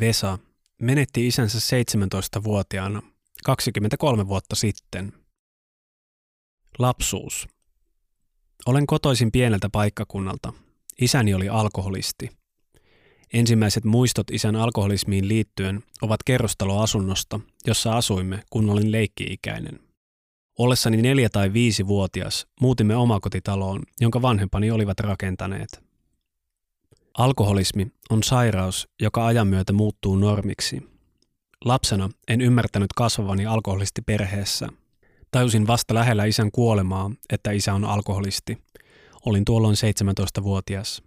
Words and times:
Vesa 0.00 0.38
menetti 0.82 1.26
isänsä 1.26 1.58
17-vuotiaana 1.58 3.02
23 3.44 4.28
vuotta 4.28 4.56
sitten. 4.56 5.12
Lapsuus. 6.78 7.48
Olen 8.66 8.86
kotoisin 8.86 9.32
pieneltä 9.32 9.68
paikkakunnalta. 9.72 10.52
Isäni 11.00 11.34
oli 11.34 11.48
alkoholisti. 11.48 12.30
Ensimmäiset 13.32 13.84
muistot 13.84 14.30
isän 14.30 14.56
alkoholismiin 14.56 15.28
liittyen 15.28 15.82
ovat 16.02 16.22
kerrostaloasunnosta, 16.22 17.40
jossa 17.66 17.92
asuimme, 17.92 18.42
kun 18.50 18.70
olin 18.70 18.92
leikki-ikäinen. 18.92 19.80
Ollessani 20.58 21.02
neljä 21.02 21.28
tai 21.28 21.52
viisi 21.52 21.86
vuotias 21.86 22.46
muutimme 22.60 22.96
omakotitaloon, 22.96 23.82
jonka 24.00 24.22
vanhempani 24.22 24.70
olivat 24.70 25.00
rakentaneet. 25.00 25.89
Alkoholismi 27.18 27.86
on 28.10 28.22
sairaus, 28.22 28.88
joka 29.00 29.26
ajan 29.26 29.46
myötä 29.46 29.72
muuttuu 29.72 30.16
normiksi. 30.16 30.90
Lapsena 31.64 32.10
en 32.28 32.40
ymmärtänyt 32.40 32.92
kasvavani 32.96 33.46
alkoholisti 33.46 34.02
perheessä. 34.02 34.68
Tajusin 35.30 35.66
vasta 35.66 35.94
lähellä 35.94 36.24
isän 36.24 36.50
kuolemaa, 36.50 37.10
että 37.32 37.50
isä 37.50 37.74
on 37.74 37.84
alkoholisti. 37.84 38.58
Olin 39.26 39.44
tuolloin 39.44 39.76
17-vuotias. 39.76 41.02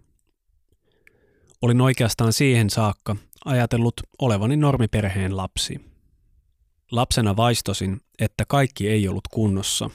Olin 1.62 1.80
oikeastaan 1.80 2.32
siihen 2.32 2.70
saakka 2.70 3.16
ajatellut 3.44 3.94
olevani 4.18 4.56
normiperheen 4.56 5.36
lapsi. 5.36 5.80
Lapsena 6.90 7.36
vaistosin, 7.36 8.00
että 8.18 8.44
kaikki 8.48 8.88
ei 8.88 9.08
ollut 9.08 9.28
kunnossa. 9.30 9.90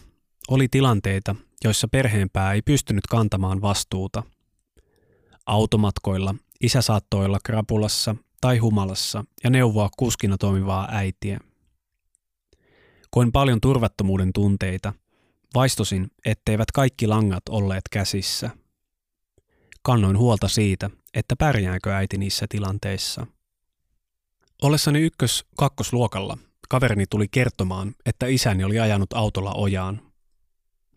Oli 0.50 0.68
tilanteita, 0.68 1.36
joissa 1.64 1.88
perheenpää 1.88 2.54
ei 2.54 2.62
pystynyt 2.62 3.08
kantamaan 3.08 3.62
vastuuta. 3.62 4.24
Automatkoilla 5.46 6.36
isä 6.62 6.82
saattoi 6.82 7.26
olla 7.26 7.40
krapulassa 7.44 8.16
tai 8.42 8.58
humalassa 8.58 9.26
ja 9.44 9.50
neuvoa 9.50 9.90
kuskina 9.98 10.38
toimivaa 10.38 10.88
äitiä. 10.92 11.40
Koin 13.12 13.32
paljon 13.32 13.62
turvattomuuden 13.62 14.34
tunteita. 14.34 14.94
Vaistosin, 15.56 16.12
etteivät 16.26 16.72
kaikki 16.72 17.08
langat 17.08 17.50
olleet 17.50 17.84
käsissä. 17.92 18.50
Kannoin 19.82 20.18
huolta 20.18 20.48
siitä, 20.48 20.90
että 21.14 21.36
pärjääkö 21.36 21.96
äiti 21.96 22.18
niissä 22.18 22.46
tilanteissa. 22.50 23.28
Ollessani 24.62 25.00
ykkös-kakkosluokalla 25.00 26.38
kaverini 26.70 27.06
tuli 27.10 27.28
kertomaan, 27.28 27.96
että 28.06 28.28
isäni 28.28 28.64
oli 28.64 28.80
ajanut 28.80 29.14
autolla 29.14 29.54
ojaan. 29.54 30.09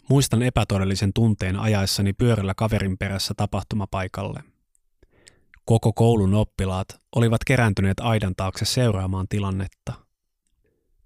Muistan 0.09 0.43
epätodellisen 0.43 1.13
tunteen 1.13 1.57
ajaessani 1.57 2.13
pyörällä 2.13 2.55
kaverin 2.55 2.99
perässä 2.99 3.35
tapahtumapaikalle. 3.37 4.45
Koko 5.65 5.93
koulun 5.93 6.35
oppilaat 6.35 6.87
olivat 7.17 7.45
kerääntyneet 7.45 8.01
aidan 8.01 8.35
taakse 8.37 8.65
seuraamaan 8.65 9.29
tilannetta. 9.29 9.93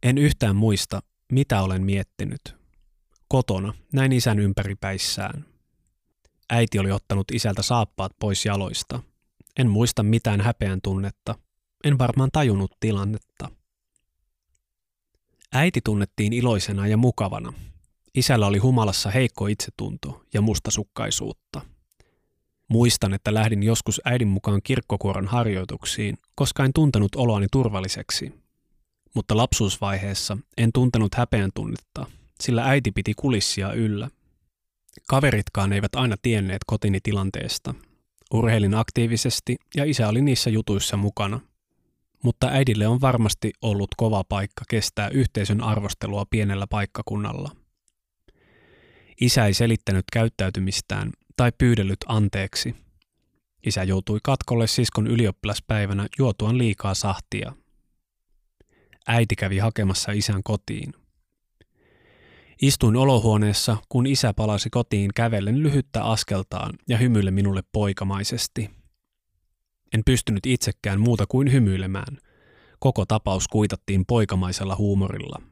En 0.03 0.19
yhtään 0.19 0.57
muista, 0.57 1.01
mitä 1.33 1.63
olen 1.63 1.83
miettinyt. 1.83 2.57
Kotona 3.29 3.75
näin 3.93 4.13
isän 4.13 4.39
ympäripäissään. 4.39 5.45
Äiti 6.51 6.79
oli 6.79 6.93
ottanut 6.93 7.31
isältä 7.33 7.63
saappaat 7.63 8.13
pois 8.21 8.47
jaloista. 8.47 9.01
En 9.59 9.71
muista 9.71 10.03
mitään 10.03 10.41
häpeän 10.41 10.81
tunnetta. 10.83 11.35
En 11.85 11.99
varmaan 11.99 12.31
tajunnut 12.33 12.73
tilannetta. 12.81 13.49
Äiti 15.53 15.81
tunnettiin 15.85 16.33
iloisena 16.33 16.87
ja 16.87 16.97
mukavana. 16.97 17.53
Isällä 18.17 18.47
oli 18.47 18.59
humalassa 18.59 19.11
heikko 19.11 19.47
itsetunto 19.47 20.23
ja 20.35 20.41
mustasukkaisuutta. 20.41 21.61
Muistan, 22.69 23.15
että 23.15 23.35
lähdin 23.35 23.63
joskus 23.63 24.01
äidin 24.05 24.29
mukaan 24.29 24.61
kirkkokuoron 24.65 25.27
harjoituksiin, 25.27 26.19
koska 26.35 26.65
en 26.65 26.73
tuntenut 26.73 27.15
oloani 27.17 27.47
turvalliseksi. 27.53 28.35
Mutta 29.15 29.37
lapsuusvaiheessa 29.37 30.39
en 30.57 30.71
tuntenut 30.73 31.15
häpeän 31.15 31.51
tunnetta, 31.55 32.07
sillä 32.41 32.65
äiti 32.65 32.93
piti 32.93 33.15
kulissia 33.15 33.73
yllä. 33.73 34.09
Kaveritkaan 35.09 35.73
eivät 35.73 35.95
aina 35.95 36.17
tienneet 36.23 36.63
kotini 36.67 36.99
tilanteesta. 37.03 37.75
Urheilin 38.35 38.75
aktiivisesti 38.75 39.57
ja 39.77 39.85
isä 39.85 40.09
oli 40.09 40.23
niissä 40.23 40.51
jutuissa 40.51 40.97
mukana– 40.97 41.41
mutta 42.23 42.49
äidille 42.49 42.87
on 42.87 43.01
varmasti 43.01 43.53
ollut 43.63 43.89
kova 43.97 44.25
paikka 44.29 44.65
kestää 44.69 45.09
yhteisön 45.09 45.61
arvostelua 45.61 46.25
pienellä 46.31 46.67
paikkakunnalla. 46.71 47.51
Isä 49.21 49.47
ei 49.47 49.55
selittänyt 49.55 50.05
käyttäytymistään 50.13 51.11
tai 51.37 51.53
pyydellyt 51.59 51.99
anteeksi. 52.07 52.75
Isä 53.67 53.85
joutui 53.85 54.19
katkolle 54.23 54.67
siskon 54.67 55.07
ylioppilaspäivänä 55.07 56.07
juotuan 56.19 56.59
liikaa 56.59 56.95
sahtia. 56.95 57.53
Äiti 59.07 59.37
kävi 59.37 59.59
hakemassa 59.59 60.13
isän 60.13 60.43
kotiin. 60.43 60.93
Istuin 62.63 62.97
olohuoneessa, 62.97 63.77
kun 63.89 64.07
isä 64.07 64.35
palasi 64.35 64.71
kotiin 64.71 65.11
kävellen 65.15 65.63
lyhyttä 65.63 66.05
askeltaan 66.05 66.75
ja 66.89 66.97
hymyille 66.99 67.31
minulle 67.31 67.63
poikamaisesti– 67.73 68.71
en 69.95 70.03
pystynyt 70.05 70.47
itsekään 70.47 71.01
muuta 71.01 71.25
kuin 71.29 71.53
hymyilemään. 71.53 72.19
Koko 72.79 73.07
tapaus 73.07 73.49
kuitattiin 73.49 74.05
poikamaisella 74.07 74.77
huumorilla. 74.77 75.43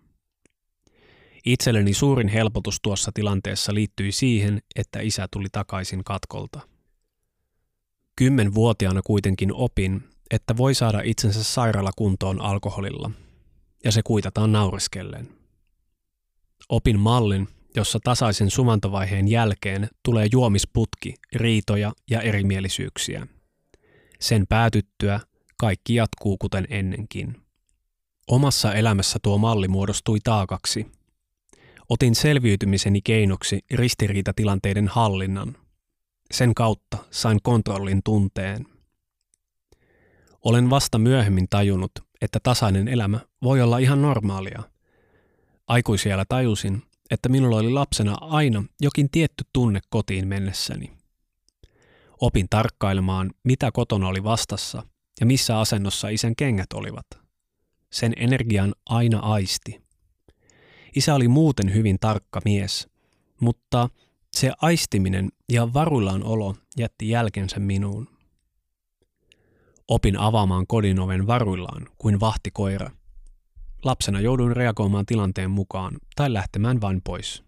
Itselleni 1.47 1.95
suurin 1.95 2.29
helpotus 2.29 2.79
tuossa 2.83 3.11
tilanteessa 3.15 3.75
liittyi 3.75 4.13
siihen, 4.13 4.63
että 4.77 5.01
isä 5.01 5.29
tuli 5.33 5.47
takaisin 5.53 6.05
katkolta. 6.05 6.61
Kymmenvuotiaana 8.17 9.03
kuitenkin 9.03 9.53
opin, 9.53 10.05
että 10.31 10.57
voi 10.57 10.75
saada 10.75 11.01
itsensä 11.05 11.43
sairaalakuntoon 11.43 12.41
alkoholilla, 12.41 13.11
ja 13.85 13.93
se 13.93 14.03
kuitataan 14.03 14.53
naureskellen. 14.53 15.29
Opin 16.69 17.01
mallin, 17.01 17.49
jossa 17.77 17.99
tasaisen 18.05 18.51
sumantovaiheen 18.51 19.29
jälkeen 19.29 19.89
tulee 20.05 20.29
juomisputki, 20.33 21.15
riitoja 21.33 21.93
ja 22.11 22.21
erimielisyyksiä– 22.21 23.27
sen 24.25 24.47
päätyttyä 24.49 25.21
kaikki 25.57 25.95
jatkuu 25.95 26.37
kuten 26.39 26.67
ennenkin. 26.71 27.37
Omassa 28.29 28.75
elämässä 28.75 29.19
tuo 29.23 29.39
malli 29.39 29.69
muodostui 29.69 30.19
taakaksi. 30.25 30.87
Otin 31.89 32.15
selviytymiseni 32.15 33.03
keinoksi 33.03 33.61
ristiriitatilanteiden 33.75 34.89
hallinnan. 34.89 35.57
Sen 36.31 36.55
kautta 36.55 36.99
sain 37.11 37.39
kontrollin 37.43 38.01
tunteen. 38.05 38.67
Olen 40.45 40.71
vasta 40.71 40.99
myöhemmin 40.99 41.47
tajunnut, 41.51 41.93
että 42.21 42.41
tasainen 42.43 42.89
elämä 42.89 43.21
voi 43.43 43.63
olla 43.63 43.79
ihan 43.79 44.03
normaalia. 44.03 44.63
Aikuisiellä 45.67 46.25
tajusin, 46.29 46.83
että 47.11 47.29
minulla 47.29 47.57
oli 47.57 47.71
lapsena 47.71 48.17
aina 48.21 48.65
jokin 48.81 49.11
tietty 49.11 49.45
tunne 49.53 49.81
kotiin 49.89 50.29
mennessäni. 50.29 50.93
Opin 52.21 52.47
tarkkailemaan, 52.51 53.31
mitä 53.45 53.73
kotona 53.73 54.09
oli 54.09 54.25
vastassa 54.25 54.83
ja 55.21 55.27
missä 55.27 55.61
asennossa 55.61 56.09
isän 56.09 56.37
kengät 56.37 56.73
olivat. 56.75 57.07
Sen 57.93 58.13
energian 58.17 58.75
aina 58.87 59.19
aisti. 59.19 59.84
Isä 60.97 61.15
oli 61.15 61.29
muuten 61.29 61.75
hyvin 61.75 61.97
tarkka 62.01 62.41
mies, 62.45 62.89
mutta 63.41 63.89
se 64.33 64.53
aistiminen 64.63 65.29
ja 65.53 65.75
varuillaan 65.75 66.25
olo 66.25 66.57
jätti 66.77 67.09
jälkensä 67.09 67.61
minuun. 67.61 68.09
Opin 69.89 70.19
avaamaan 70.19 70.67
kodin 70.67 71.01
oven 71.01 71.27
varuillaan 71.27 71.87
kuin 71.99 72.21
vahtikoira. 72.21 72.91
Lapsena 73.85 74.21
jouduin 74.21 74.57
reagoimaan 74.57 75.07
tilanteen 75.07 75.51
mukaan 75.51 75.97
tai 76.17 76.33
lähtemään 76.33 76.81
vain 76.81 77.03
pois. 77.03 77.45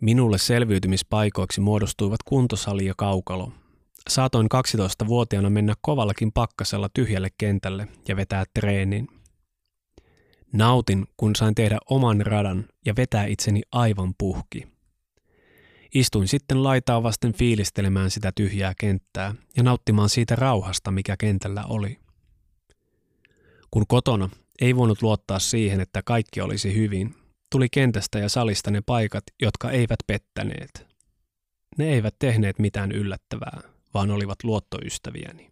Minulle 0.00 0.38
selviytymispaikoiksi 0.38 1.60
muodostuivat 1.60 2.22
kuntosali 2.24 2.86
ja 2.86 2.94
kaukalo. 2.96 3.52
Saatoin 4.08 4.48
12-vuotiaana 4.54 5.50
mennä 5.50 5.74
kovallakin 5.80 6.32
pakkasella 6.32 6.88
tyhjälle 6.94 7.28
kentälle 7.38 7.88
ja 8.08 8.16
vetää 8.16 8.44
treenin. 8.54 9.08
Nautin, 10.52 11.06
kun 11.16 11.36
sain 11.36 11.54
tehdä 11.54 11.78
oman 11.90 12.20
radan 12.20 12.64
ja 12.86 12.96
vetää 12.96 13.26
itseni 13.26 13.62
aivan 13.72 14.14
puhki. 14.18 14.66
Istuin 15.94 16.28
sitten 16.28 16.62
laitaa 16.62 17.02
vasten 17.02 17.32
fiilistelemään 17.32 18.10
sitä 18.10 18.32
tyhjää 18.34 18.72
kenttää 18.80 19.34
ja 19.56 19.62
nauttimaan 19.62 20.08
siitä 20.08 20.36
rauhasta, 20.36 20.90
mikä 20.90 21.16
kentällä 21.16 21.64
oli. 21.64 21.98
Kun 23.70 23.86
kotona 23.88 24.28
ei 24.60 24.76
voinut 24.76 25.02
luottaa 25.02 25.38
siihen, 25.38 25.80
että 25.80 26.02
kaikki 26.02 26.40
olisi 26.40 26.74
hyvin, 26.74 27.14
tuli 27.50 27.68
kentästä 27.68 28.18
ja 28.18 28.28
salista 28.28 28.70
ne 28.70 28.80
paikat, 28.86 29.24
jotka 29.42 29.70
eivät 29.70 29.98
pettäneet. 30.06 30.86
Ne 31.78 31.88
eivät 31.88 32.14
tehneet 32.18 32.58
mitään 32.58 32.92
yllättävää, 32.92 33.60
vaan 33.94 34.10
olivat 34.10 34.44
luottoystäviäni. 34.44 35.50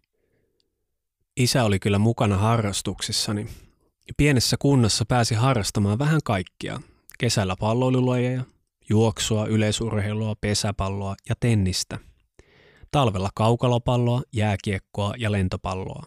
Isä 1.37 1.63
oli 1.63 1.79
kyllä 1.79 1.99
mukana 1.99 2.37
harrastuksissani. 2.37 3.47
Pienessä 4.17 4.55
kunnassa 4.59 5.05
pääsi 5.05 5.35
harrastamaan 5.35 5.99
vähän 5.99 6.19
kaikkia. 6.23 6.81
Kesällä 7.19 7.55
palloilulajeja, 7.59 8.43
juoksua, 8.89 9.47
yleisurheilua, 9.47 10.35
pesäpalloa 10.41 11.15
ja 11.29 11.35
tennistä. 11.39 11.99
Talvella 12.91 13.29
kaukalopalloa, 13.35 14.21
jääkiekkoa 14.33 15.13
ja 15.17 15.31
lentopalloa. 15.31 16.03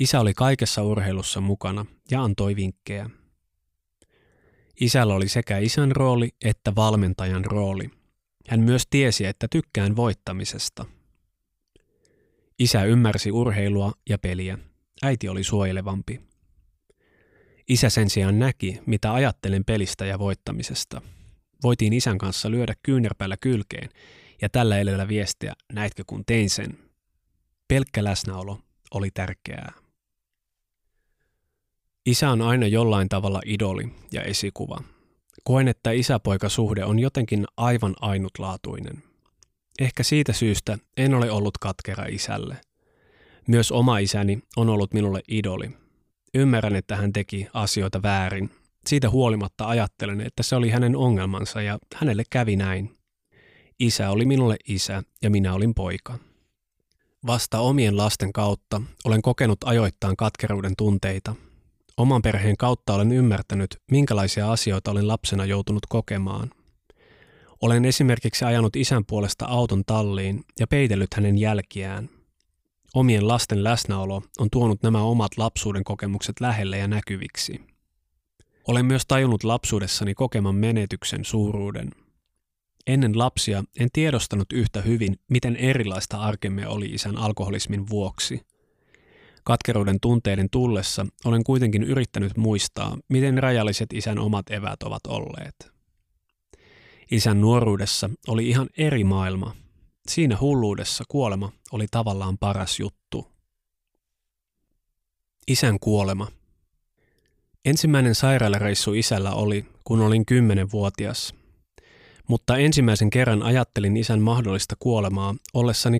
Isä 0.00 0.20
oli 0.20 0.34
kaikessa 0.34 0.82
urheilussa 0.82 1.40
mukana 1.40 1.86
ja 2.10 2.22
antoi 2.22 2.56
vinkkejä. 2.56 3.10
Isällä 4.80 5.14
oli 5.14 5.28
sekä 5.28 5.58
isän 5.58 5.92
rooli 5.92 6.28
että 6.44 6.74
valmentajan 6.74 7.44
rooli. 7.44 7.90
Hän 8.48 8.60
myös 8.60 8.82
tiesi, 8.90 9.26
että 9.26 9.48
tykkään 9.50 9.96
voittamisesta. 9.96 10.84
Isä 12.58 12.84
ymmärsi 12.84 13.32
urheilua 13.32 13.92
ja 14.08 14.18
peliä. 14.18 14.58
Äiti 15.02 15.28
oli 15.28 15.44
suojelevampi. 15.44 16.31
Isä 17.72 17.90
sen 17.90 18.10
sijaan 18.10 18.38
näki, 18.38 18.80
mitä 18.86 19.14
ajattelen 19.14 19.64
pelistä 19.64 20.06
ja 20.06 20.18
voittamisesta. 20.18 21.02
Voitiin 21.62 21.92
isän 21.92 22.18
kanssa 22.18 22.50
lyödä 22.50 22.74
kyynärpäällä 22.82 23.36
kylkeen 23.36 23.88
ja 24.42 24.48
tällä 24.48 24.78
elellä 24.78 25.08
viestiä, 25.08 25.52
näitkö 25.72 26.04
kun 26.06 26.24
tein 26.26 26.50
sen. 26.50 26.78
Pelkkä 27.68 28.04
läsnäolo 28.04 28.58
oli 28.94 29.10
tärkeää. 29.14 29.72
Isä 32.06 32.30
on 32.30 32.42
aina 32.42 32.66
jollain 32.66 33.08
tavalla 33.08 33.40
idoli 33.46 33.94
ja 34.12 34.22
esikuva. 34.22 34.82
Koen, 35.44 35.68
että 35.68 35.90
isäpoikasuhde 35.90 36.84
on 36.84 36.98
jotenkin 36.98 37.46
aivan 37.56 37.94
ainutlaatuinen. 38.00 39.02
Ehkä 39.80 40.02
siitä 40.02 40.32
syystä 40.32 40.78
en 40.96 41.14
ole 41.14 41.30
ollut 41.30 41.58
katkera 41.58 42.04
isälle. 42.04 42.56
Myös 43.48 43.72
oma 43.72 43.98
isäni 43.98 44.38
on 44.56 44.68
ollut 44.68 44.94
minulle 44.94 45.20
idoli. 45.28 45.81
Ymmärrän, 46.34 46.76
että 46.76 46.96
hän 46.96 47.12
teki 47.12 47.48
asioita 47.54 48.02
väärin. 48.02 48.50
Siitä 48.86 49.10
huolimatta 49.10 49.68
ajattelen, 49.68 50.20
että 50.20 50.42
se 50.42 50.56
oli 50.56 50.70
hänen 50.70 50.96
ongelmansa 50.96 51.62
ja 51.62 51.78
hänelle 51.94 52.22
kävi 52.30 52.56
näin. 52.56 52.96
Isä 53.80 54.10
oli 54.10 54.24
minulle 54.24 54.56
isä 54.68 55.02
ja 55.22 55.30
minä 55.30 55.54
olin 55.54 55.74
poika. 55.74 56.18
Vasta 57.26 57.58
omien 57.58 57.96
lasten 57.96 58.32
kautta 58.32 58.82
olen 59.04 59.22
kokenut 59.22 59.58
ajoittain 59.64 60.16
katkeruuden 60.16 60.72
tunteita– 60.76 61.34
Oman 61.96 62.22
perheen 62.22 62.56
kautta 62.56 62.94
olen 62.94 63.12
ymmärtänyt, 63.12 63.76
minkälaisia 63.90 64.52
asioita 64.52 64.90
olen 64.90 65.08
lapsena 65.08 65.44
joutunut 65.44 65.86
kokemaan. 65.88 66.50
Olen 67.60 67.84
esimerkiksi 67.84 68.44
ajanut 68.44 68.76
isän 68.76 69.04
puolesta 69.04 69.46
auton 69.46 69.84
talliin 69.86 70.44
ja 70.60 70.66
peitellyt 70.66 71.14
hänen 71.14 71.38
jälkiään. 71.38 72.08
Omien 72.94 73.28
lasten 73.28 73.64
läsnäolo 73.64 74.22
on 74.38 74.48
tuonut 74.52 74.82
nämä 74.82 75.02
omat 75.02 75.32
lapsuuden 75.36 75.84
kokemukset 75.84 76.40
lähelle 76.40 76.78
ja 76.78 76.88
näkyviksi. 76.88 77.60
Olen 78.68 78.86
myös 78.86 79.06
tajunnut 79.06 79.44
lapsuudessani 79.44 80.14
kokeman 80.14 80.54
menetyksen 80.54 81.24
suuruuden. 81.24 81.90
Ennen 82.86 83.18
lapsia 83.18 83.64
en 83.80 83.88
tiedostanut 83.92 84.52
yhtä 84.52 84.82
hyvin, 84.82 85.18
miten 85.28 85.56
erilaista 85.56 86.16
arkemme 86.16 86.68
oli 86.68 86.86
isän 86.86 87.16
alkoholismin 87.16 87.88
vuoksi– 87.88 88.40
Katkeruuden 89.44 90.00
tunteiden 90.00 90.50
tullessa 90.50 91.06
olen 91.24 91.44
kuitenkin 91.44 91.82
yrittänyt 91.82 92.36
muistaa, 92.36 92.98
miten 93.08 93.38
rajalliset 93.38 93.92
isän 93.92 94.18
omat 94.18 94.50
evät 94.50 94.82
ovat 94.82 95.06
olleet. 95.08 95.72
Isän 97.10 97.40
nuoruudessa 97.40 98.10
oli 98.28 98.48
ihan 98.48 98.68
eri 98.76 99.04
maailma. 99.04 99.54
Siinä 100.08 100.38
hulluudessa 100.40 101.04
kuolema 101.08 101.52
oli 101.72 101.86
tavallaan 101.90 102.38
paras 102.38 102.80
juttu. 102.80 103.26
Isän 105.48 105.78
kuolema. 105.80 106.28
Ensimmäinen 107.64 108.14
sairaalareissu 108.14 108.94
isällä 108.94 109.32
oli, 109.32 109.66
kun 109.84 110.00
olin 110.00 110.26
kymmenenvuotias. 110.26 111.34
Mutta 112.28 112.56
ensimmäisen 112.56 113.10
kerran 113.10 113.42
ajattelin 113.42 113.96
isän 113.96 114.20
mahdollista 114.20 114.76
kuolemaa 114.78 115.34
ollessani 115.54 115.98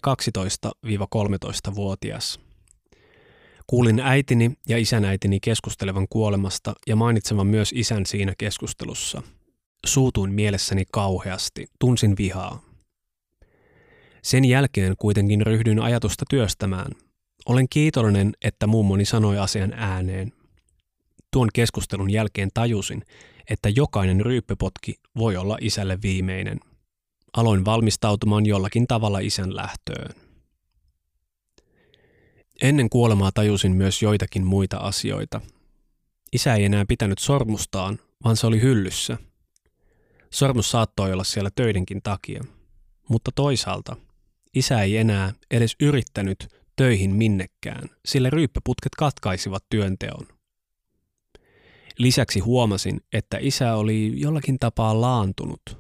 12-13-vuotias. 0.66 2.40
Kuulin 3.66 4.00
äitini 4.00 4.52
ja 4.68 4.78
isänäitini 4.78 5.40
keskustelevan 5.40 6.06
kuolemasta 6.10 6.74
ja 6.86 6.96
mainitsevan 6.96 7.46
myös 7.46 7.72
isän 7.74 8.06
siinä 8.06 8.34
keskustelussa. 8.38 9.22
Suutuin 9.86 10.32
mielessäni 10.32 10.84
kauheasti, 10.92 11.66
tunsin 11.78 12.16
vihaa. 12.18 12.71
Sen 14.22 14.44
jälkeen 14.44 14.94
kuitenkin 14.98 15.46
ryhdyin 15.46 15.80
ajatusta 15.80 16.24
työstämään. 16.30 16.92
Olen 17.46 17.68
kiitollinen, 17.68 18.32
että 18.42 18.66
mummoni 18.66 19.04
sanoi 19.04 19.38
asian 19.38 19.72
ääneen. 19.72 20.32
Tuon 21.32 21.48
keskustelun 21.54 22.10
jälkeen 22.10 22.48
tajusin, 22.54 23.02
että 23.50 23.68
jokainen 23.68 24.20
ryyppypotki 24.20 24.94
voi 25.16 25.36
olla 25.36 25.58
isälle 25.60 25.98
viimeinen. 26.02 26.60
Aloin 27.36 27.64
valmistautumaan 27.64 28.46
jollakin 28.46 28.86
tavalla 28.86 29.18
isän 29.18 29.56
lähtöön. 29.56 30.10
Ennen 32.62 32.90
kuolemaa 32.90 33.32
tajusin 33.32 33.72
myös 33.72 34.02
joitakin 34.02 34.46
muita 34.46 34.76
asioita. 34.76 35.40
Isä 36.32 36.54
ei 36.54 36.64
enää 36.64 36.84
pitänyt 36.88 37.18
sormustaan, 37.18 37.98
vaan 38.24 38.36
se 38.36 38.46
oli 38.46 38.60
hyllyssä. 38.60 39.18
Sormus 40.30 40.70
saattoi 40.70 41.12
olla 41.12 41.24
siellä 41.24 41.50
töidenkin 41.54 42.02
takia. 42.02 42.44
Mutta 43.08 43.30
toisaalta 43.34 43.96
isä 44.54 44.82
ei 44.82 44.96
enää 44.96 45.32
edes 45.50 45.76
yrittänyt 45.80 46.48
töihin 46.76 47.14
minnekään, 47.14 47.88
sillä 48.04 48.30
ryyppäputket 48.30 48.94
katkaisivat 48.98 49.64
työnteon. 49.70 50.26
Lisäksi 51.98 52.40
huomasin, 52.40 53.00
että 53.12 53.38
isä 53.40 53.74
oli 53.74 54.12
jollakin 54.20 54.58
tapaa 54.58 55.00
laantunut. 55.00 55.78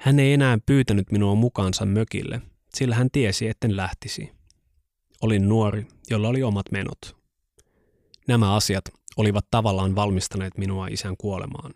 Hän 0.00 0.20
ei 0.20 0.32
enää 0.32 0.58
pyytänyt 0.66 1.12
minua 1.12 1.34
mukaansa 1.34 1.86
mökille, 1.86 2.42
sillä 2.74 2.94
hän 2.94 3.08
tiesi, 3.12 3.48
etten 3.48 3.76
lähtisi. 3.76 4.32
Olin 5.22 5.48
nuori, 5.48 5.86
jolla 6.10 6.28
oli 6.28 6.42
omat 6.42 6.66
menot. 6.72 7.16
Nämä 8.28 8.54
asiat 8.54 8.84
olivat 9.16 9.46
tavallaan 9.50 9.94
valmistaneet 9.94 10.58
minua 10.58 10.86
isän 10.86 11.16
kuolemaan. 11.16 11.74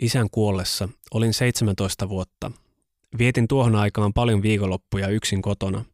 Isän 0.00 0.30
kuollessa 0.30 0.88
olin 1.14 1.34
17 1.34 2.08
vuotta. 2.08 2.50
Vietin 3.18 3.48
tuohon 3.48 3.76
aikaan 3.76 4.12
paljon 4.12 4.42
viikonloppuja 4.42 5.08
yksin 5.08 5.42
kotona. 5.42 5.84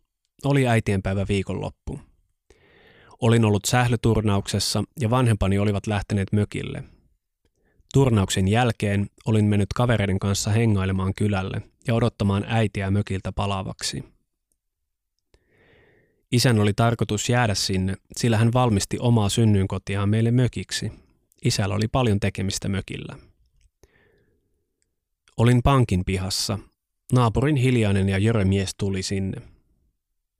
Oli 0.44 0.68
äitienpäivä 0.68 1.26
viikonloppu. 1.28 2.00
Olin 3.20 3.44
ollut 3.44 3.64
sählyturnauksessa 3.64 4.84
ja 5.00 5.10
vanhempani 5.10 5.58
olivat 5.58 5.86
lähteneet 5.86 6.32
mökille. 6.32 6.84
Turnauksen 7.94 8.48
jälkeen 8.48 9.06
olin 9.26 9.44
mennyt 9.44 9.72
kavereiden 9.74 10.18
kanssa 10.18 10.50
hengailemaan 10.50 11.14
kylälle 11.14 11.62
ja 11.86 11.94
odottamaan 11.94 12.44
äitiä 12.48 12.90
mökiltä 12.90 13.32
palavaksi. 13.32 14.04
Isän 16.32 16.58
oli 16.58 16.72
tarkoitus 16.72 17.28
jäädä 17.28 17.54
sinne, 17.54 17.94
sillä 18.16 18.36
hän 18.36 18.52
valmisti 18.52 18.98
omaa 18.98 19.28
synnyinkotiaan 19.28 20.08
meille 20.08 20.30
mökiksi. 20.30 20.92
Isällä 21.44 21.74
oli 21.74 21.88
paljon 21.88 22.20
tekemistä 22.20 22.68
mökillä. 22.68 23.16
Olin 25.36 25.62
pankin 25.62 26.04
pihassa. 26.04 26.58
Naapurin 27.12 27.56
hiljainen 27.56 28.08
ja 28.08 28.18
jörö 28.18 28.44
mies 28.44 28.70
tuli 28.78 29.02
sinne. 29.02 29.42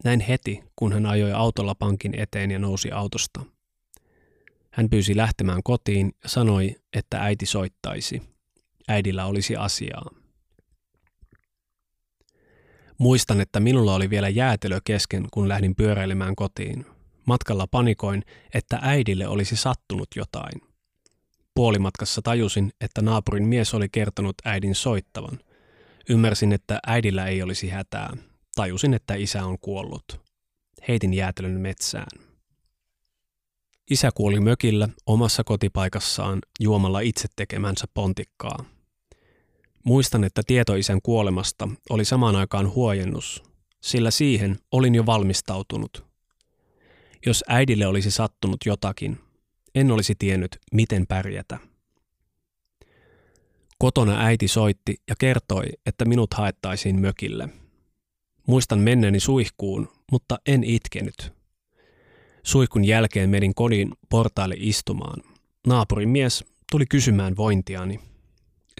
Näin 0.04 0.20
heti, 0.20 0.62
kun 0.76 0.92
hän 0.92 1.06
ajoi 1.06 1.32
autolla 1.32 1.74
pankin 1.74 2.20
eteen 2.20 2.50
ja 2.50 2.58
nousi 2.58 2.90
autosta. 2.92 3.40
Hän 4.70 4.90
pyysi 4.90 5.16
lähtemään 5.16 5.62
kotiin 5.62 6.12
ja 6.22 6.28
sanoi, 6.28 6.76
että 6.92 7.22
äiti 7.22 7.46
soittaisi. 7.46 8.22
Äidillä 8.88 9.26
olisi 9.26 9.56
asiaa. 9.56 10.10
Muistan, 12.98 13.40
että 13.40 13.60
minulla 13.60 13.94
oli 13.94 14.10
vielä 14.10 14.28
jäätelö 14.28 14.80
kesken, 14.84 15.26
kun 15.30 15.48
lähdin 15.48 15.76
pyöräilemään 15.76 16.36
kotiin. 16.36 16.86
Matkalla 17.26 17.66
panikoin, 17.66 18.22
että 18.54 18.78
äidille 18.82 19.28
olisi 19.28 19.56
sattunut 19.56 20.08
jotain. 20.16 20.62
Puolimatkassa 21.54 22.22
tajusin, 22.22 22.72
että 22.80 23.02
naapurin 23.02 23.46
mies 23.46 23.74
oli 23.74 23.88
kertonut 23.88 24.34
äidin 24.44 24.74
soittavan. 24.74 25.38
Ymmärsin, 26.10 26.52
että 26.52 26.78
äidillä 26.86 27.26
ei 27.26 27.42
olisi 27.42 27.68
hätää. 27.68 28.16
Tajusin, 28.54 28.94
että 28.94 29.14
isä 29.14 29.44
on 29.44 29.58
kuollut. 29.58 30.20
Heitin 30.88 31.14
jäätelön 31.14 31.60
metsään. 31.60 32.20
Isä 33.90 34.10
kuoli 34.14 34.40
mökillä 34.40 34.88
omassa 35.06 35.44
kotipaikassaan 35.44 36.38
juomalla 36.60 37.00
itse 37.00 37.28
tekemänsä 37.36 37.86
pontikkaa. 37.94 38.64
Muistan, 39.84 40.24
että 40.24 40.42
tieto 40.46 40.74
isän 40.74 41.02
kuolemasta 41.02 41.68
oli 41.90 42.04
samaan 42.04 42.36
aikaan 42.36 42.74
huojennus, 42.74 43.42
sillä 43.80 44.10
siihen 44.10 44.58
olin 44.72 44.94
jo 44.94 45.06
valmistautunut. 45.06 46.06
Jos 47.26 47.44
äidille 47.48 47.86
olisi 47.86 48.10
sattunut 48.10 48.60
jotakin, 48.66 49.18
en 49.74 49.90
olisi 49.90 50.14
tiennyt, 50.18 50.58
miten 50.72 51.06
pärjätä. 51.06 51.69
Kotona 53.82 54.20
äiti 54.24 54.48
soitti 54.48 54.96
ja 55.08 55.14
kertoi, 55.18 55.64
että 55.86 56.04
minut 56.04 56.34
haettaisiin 56.34 57.00
mökille. 57.00 57.48
Muistan 58.46 58.78
menneeni 58.78 59.20
suihkuun, 59.20 59.88
mutta 60.12 60.38
en 60.46 60.64
itkenyt. 60.64 61.32
Suihkun 62.42 62.84
jälkeen 62.84 63.30
menin 63.30 63.54
kodin 63.54 63.92
portaille 64.08 64.54
istumaan. 64.58 65.22
Naapurin 65.66 66.08
mies 66.08 66.44
tuli 66.70 66.86
kysymään 66.86 67.36
vointiani. 67.36 68.00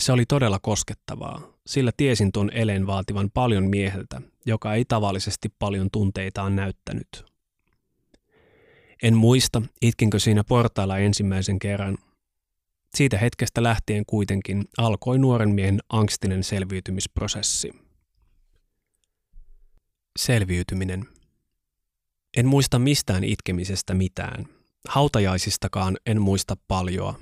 Se 0.00 0.12
oli 0.12 0.26
todella 0.26 0.58
koskettavaa, 0.62 1.52
sillä 1.66 1.90
tiesin 1.96 2.32
tuon 2.32 2.50
elen 2.54 2.86
vaativan 2.86 3.30
paljon 3.34 3.64
mieheltä, 3.64 4.22
joka 4.46 4.74
ei 4.74 4.84
tavallisesti 4.84 5.48
paljon 5.58 5.88
tunteitaan 5.92 6.56
näyttänyt. 6.56 7.24
En 9.02 9.16
muista, 9.16 9.62
itkinkö 9.82 10.18
siinä 10.18 10.44
portailla 10.44 10.98
ensimmäisen 10.98 11.58
kerran. 11.58 11.98
Siitä 12.94 13.18
hetkestä 13.18 13.62
lähtien 13.62 14.06
kuitenkin 14.06 14.64
alkoi 14.78 15.18
nuoren 15.18 15.50
miehen 15.50 15.80
angstinen 15.88 16.44
selviytymisprosessi. 16.44 17.72
Selviytyminen. 20.18 21.08
En 22.36 22.46
muista 22.46 22.78
mistään 22.78 23.24
itkemisestä 23.24 23.94
mitään. 23.94 24.46
Hautajaisistakaan 24.88 25.96
en 26.06 26.22
muista 26.22 26.56
paljoa. 26.68 27.14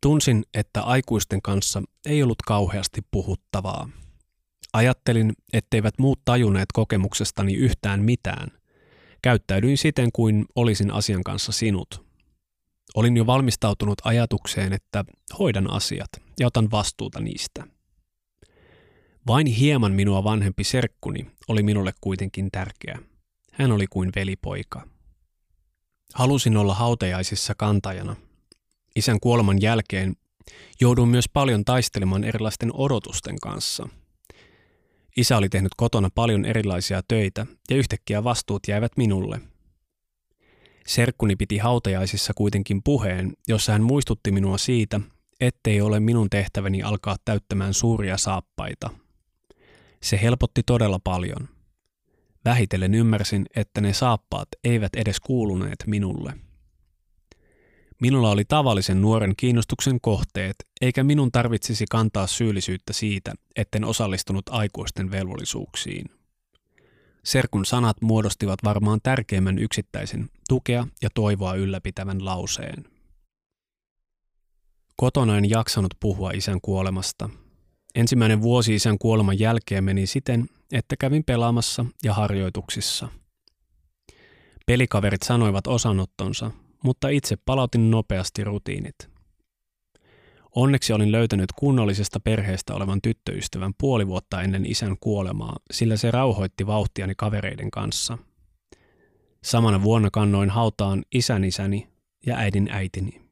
Tunsin, 0.00 0.44
että 0.54 0.82
aikuisten 0.82 1.42
kanssa 1.42 1.82
ei 2.06 2.22
ollut 2.22 2.42
kauheasti 2.42 3.00
puhuttavaa. 3.10 3.88
Ajattelin, 4.72 5.32
etteivät 5.52 5.94
muut 5.98 6.20
tajuneet 6.24 6.68
kokemuksestani 6.72 7.54
yhtään 7.54 8.02
mitään. 8.02 8.48
Käyttäydyin 9.22 9.78
siten 9.78 10.08
kuin 10.12 10.44
olisin 10.54 10.90
asian 10.90 11.24
kanssa 11.24 11.52
sinut. 11.52 12.05
Olin 12.96 13.16
jo 13.16 13.26
valmistautunut 13.26 13.98
ajatukseen, 14.04 14.72
että 14.72 15.04
hoidan 15.38 15.70
asiat 15.70 16.08
ja 16.40 16.46
otan 16.46 16.70
vastuuta 16.70 17.20
niistä. 17.20 17.66
Vain 19.26 19.46
hieman 19.46 19.92
minua 19.92 20.24
vanhempi 20.24 20.64
serkkuni 20.64 21.26
oli 21.48 21.62
minulle 21.62 21.92
kuitenkin 22.00 22.48
tärkeä. 22.52 22.98
Hän 23.52 23.72
oli 23.72 23.86
kuin 23.86 24.12
velipoika. 24.16 24.88
Halusin 26.14 26.56
olla 26.56 26.74
hautajaisissa 26.74 27.54
kantajana. 27.54 28.16
Isän 28.96 29.20
kuoleman 29.20 29.62
jälkeen 29.62 30.16
jouduin 30.80 31.08
myös 31.08 31.28
paljon 31.28 31.64
taistelemaan 31.64 32.24
erilaisten 32.24 32.70
odotusten 32.74 33.36
kanssa. 33.42 33.88
Isä 35.16 35.36
oli 35.36 35.48
tehnyt 35.48 35.72
kotona 35.76 36.08
paljon 36.14 36.44
erilaisia 36.44 37.02
töitä 37.08 37.46
ja 37.70 37.76
yhtäkkiä 37.76 38.24
vastuut 38.24 38.62
jäivät 38.68 38.92
minulle. 38.96 39.40
Serkkuni 40.86 41.36
piti 41.36 41.58
hautajaisissa 41.58 42.32
kuitenkin 42.34 42.82
puheen, 42.82 43.32
jossa 43.48 43.72
hän 43.72 43.82
muistutti 43.82 44.32
minua 44.32 44.58
siitä, 44.58 45.00
ettei 45.40 45.80
ole 45.80 46.00
minun 46.00 46.30
tehtäväni 46.30 46.82
alkaa 46.82 47.16
täyttämään 47.24 47.74
suuria 47.74 48.16
saappaita. 48.16 48.90
Se 50.02 50.18
helpotti 50.22 50.62
todella 50.62 50.98
paljon– 51.04 51.48
Vähitellen 52.46 52.94
ymmärsin, 52.94 53.46
että 53.56 53.80
ne 53.80 53.92
saappaat 53.92 54.48
eivät 54.64 54.94
edes 54.96 55.20
kuuluneet 55.20 55.84
minulle. 55.86 56.32
Minulla 58.00 58.30
oli 58.30 58.44
tavallisen 58.44 59.00
nuoren 59.00 59.34
kiinnostuksen 59.36 60.00
kohteet, 60.00 60.56
eikä 60.80 61.04
minun 61.04 61.32
tarvitsisi 61.32 61.84
kantaa 61.90 62.26
syyllisyyttä 62.26 62.92
siitä, 62.92 63.32
etten 63.56 63.84
osallistunut 63.84 64.48
aikuisten 64.48 65.10
velvollisuuksiin. 65.10 66.06
Serkun 67.26 67.64
sanat 67.64 68.02
muodostivat 68.02 68.58
varmaan 68.64 69.00
tärkeimmän 69.02 69.58
yksittäisen 69.58 70.30
tukea 70.48 70.86
ja 71.02 71.08
toivoa 71.14 71.54
ylläpitävän 71.54 72.24
lauseen. 72.24 72.84
Kotona 74.96 75.38
en 75.38 75.50
jaksanut 75.50 75.94
puhua 76.00 76.30
isän 76.30 76.60
kuolemasta. 76.60 77.30
Ensimmäinen 77.94 78.42
vuosi 78.42 78.74
isän 78.74 78.98
kuoleman 78.98 79.38
jälkeen 79.38 79.84
meni 79.84 80.06
siten, 80.06 80.48
että 80.72 80.96
kävin 80.96 81.24
pelaamassa 81.24 81.86
ja 82.04 82.14
harjoituksissa. 82.14 83.08
Pelikaverit 84.66 85.22
sanoivat 85.22 85.66
osanottonsa, 85.66 86.50
mutta 86.84 87.08
itse 87.08 87.36
palautin 87.36 87.90
nopeasti 87.90 88.44
rutiinit. 88.44 89.15
Onneksi 90.56 90.92
olin 90.92 91.12
löytänyt 91.12 91.52
kunnollisesta 91.56 92.20
perheestä 92.20 92.74
olevan 92.74 93.02
tyttöystävän 93.02 93.72
puoli 93.78 94.06
vuotta 94.06 94.42
ennen 94.42 94.66
isän 94.66 94.96
kuolemaa, 95.00 95.56
sillä 95.70 95.96
se 95.96 96.10
rauhoitti 96.10 96.66
vauhtiani 96.66 97.14
kavereiden 97.16 97.70
kanssa. 97.70 98.18
Samana 99.44 99.82
vuonna 99.82 100.10
kannoin 100.10 100.50
hautaan 100.50 101.04
isän 101.14 101.44
isäni 101.44 101.88
ja 102.26 102.36
äidin 102.36 102.68
äitini. 102.70 103.22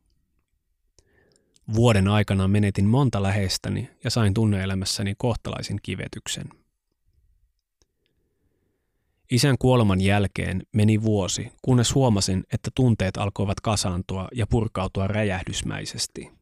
Vuoden 1.75 2.09
aikana 2.09 2.49
menetin 2.49 2.87
monta 2.87 3.23
läheistäni 3.23 3.91
ja 4.05 4.11
sain 4.11 4.35
tunneelämässäni 4.35 5.15
kohtalaisen 5.19 5.79
kivetyksen. 5.83 6.49
Isän 9.31 9.59
kuoleman 9.59 10.01
jälkeen 10.01 10.63
meni 10.73 11.03
vuosi, 11.03 11.53
kunnes 11.63 11.95
huomasin, 11.95 12.45
että 12.53 12.71
tunteet 12.75 13.17
alkoivat 13.17 13.61
kasaantua 13.61 14.29
ja 14.33 14.47
purkautua 14.47 15.07
räjähdysmäisesti. 15.07 16.34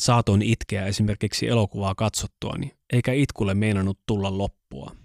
Saatoin 0.00 0.42
itkeä 0.42 0.86
esimerkiksi 0.86 1.48
elokuvaa 1.48 1.94
katsottuani, 1.94 2.72
eikä 2.92 3.12
itkulle 3.12 3.54
meinannut 3.54 3.98
tulla 4.06 4.38
loppua. 4.38 4.96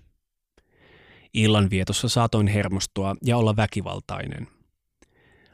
Illanvietossa 1.33 2.09
saatoin 2.09 2.47
hermostua 2.47 3.15
ja 3.25 3.37
olla 3.37 3.55
väkivaltainen. 3.55 4.47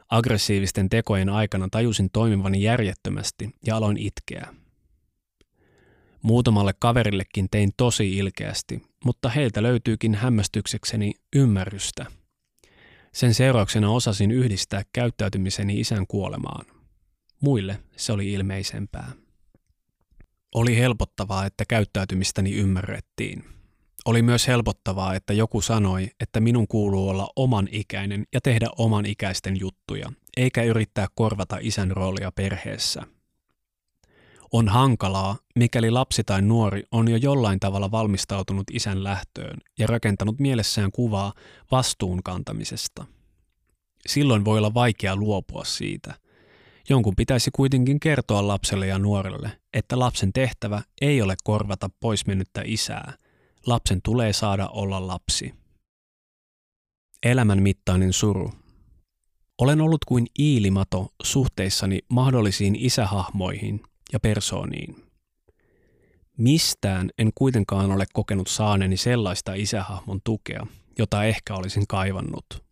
Aggressiivisten 0.09 0.89
tekojen 0.89 1.29
aikana 1.29 1.67
tajusin 1.71 2.09
toimivani 2.13 2.63
järjettömästi 2.63 3.49
ja 3.65 3.75
aloin 3.75 3.97
itkeä. 3.97 4.53
Muutamalle 6.21 6.73
kaverillekin 6.79 7.47
tein 7.51 7.71
tosi 7.77 8.17
ilkeästi, 8.17 8.81
mutta 9.05 9.29
heiltä 9.29 9.63
löytyykin 9.63 10.15
hämmästyksekseni 10.15 11.13
ymmärrystä. 11.35 12.05
Sen 13.13 13.33
seurauksena 13.33 13.91
osasin 13.91 14.31
yhdistää 14.31 14.83
käyttäytymiseni 14.93 15.79
isän 15.79 16.07
kuolemaan. 16.07 16.65
Muille 17.41 17.79
se 17.95 18.13
oli 18.13 18.33
ilmeisempää. 18.33 19.11
Oli 20.55 20.77
helpottavaa, 20.77 21.45
että 21.45 21.63
käyttäytymistäni 21.65 22.53
ymmärrettiin. 22.53 23.43
Oli 24.05 24.21
myös 24.21 24.47
helpottavaa, 24.47 25.15
että 25.15 25.33
joku 25.33 25.61
sanoi, 25.61 26.07
että 26.19 26.39
minun 26.39 26.67
kuuluu 26.67 27.09
olla 27.09 27.29
oman 27.35 27.67
ikäinen 27.71 28.25
ja 28.33 28.41
tehdä 28.41 28.67
oman 28.77 29.05
ikäisten 29.05 29.59
juttuja, 29.59 30.11
eikä 30.37 30.63
yrittää 30.63 31.07
korvata 31.15 31.57
isän 31.61 31.91
roolia 31.91 32.31
perheessä– 32.31 33.03
on 34.51 34.67
hankalaa, 34.67 35.37
mikäli 35.55 35.91
lapsi 35.91 36.23
tai 36.23 36.41
nuori 36.41 36.83
on 36.91 37.07
jo 37.07 37.17
jollain 37.17 37.59
tavalla 37.59 37.91
valmistautunut 37.91 38.67
isän 38.71 39.03
lähtöön 39.03 39.57
ja 39.79 39.87
rakentanut 39.87 40.39
mielessään 40.39 40.91
kuvaa 40.91 41.33
vastuun 41.71 42.23
kantamisesta. 42.23 43.05
Silloin 44.07 44.45
voi 44.45 44.57
olla 44.57 44.73
vaikea 44.73 45.15
luopua 45.15 45.63
siitä. 45.63 46.13
Jonkun 46.89 47.15
pitäisi 47.15 47.51
kuitenkin 47.51 47.99
kertoa 47.99 48.47
lapselle 48.47 48.87
ja 48.87 48.99
nuorelle, 48.99 49.51
että 49.73 49.99
lapsen 49.99 50.33
tehtävä 50.33 50.81
ei 51.01 51.21
ole 51.21 51.35
korvata 51.43 51.89
poismennyttä 51.99 52.61
isää. 52.65 53.13
Lapsen 53.65 53.99
tulee 54.03 54.33
saada 54.33 54.67
olla 54.67 55.07
lapsi. 55.07 55.53
Elämän 57.23 57.61
mittainen 57.61 58.13
suru. 58.13 58.51
Olen 59.57 59.81
ollut 59.81 60.05
kuin 60.05 60.27
iilimato 60.39 61.13
suhteissani 61.23 61.99
mahdollisiin 62.09 62.75
isähahmoihin 62.75 63.83
ja 64.13 64.19
persooniin. 64.19 64.95
Mistään 66.37 67.09
en 67.17 67.31
kuitenkaan 67.35 67.91
ole 67.91 68.05
kokenut 68.13 68.47
saaneeni 68.47 68.97
sellaista 68.97 69.53
isähahmon 69.53 70.21
tukea, 70.23 70.67
jota 70.97 71.23
ehkä 71.23 71.55
olisin 71.55 71.87
kaivannut. 71.87 72.63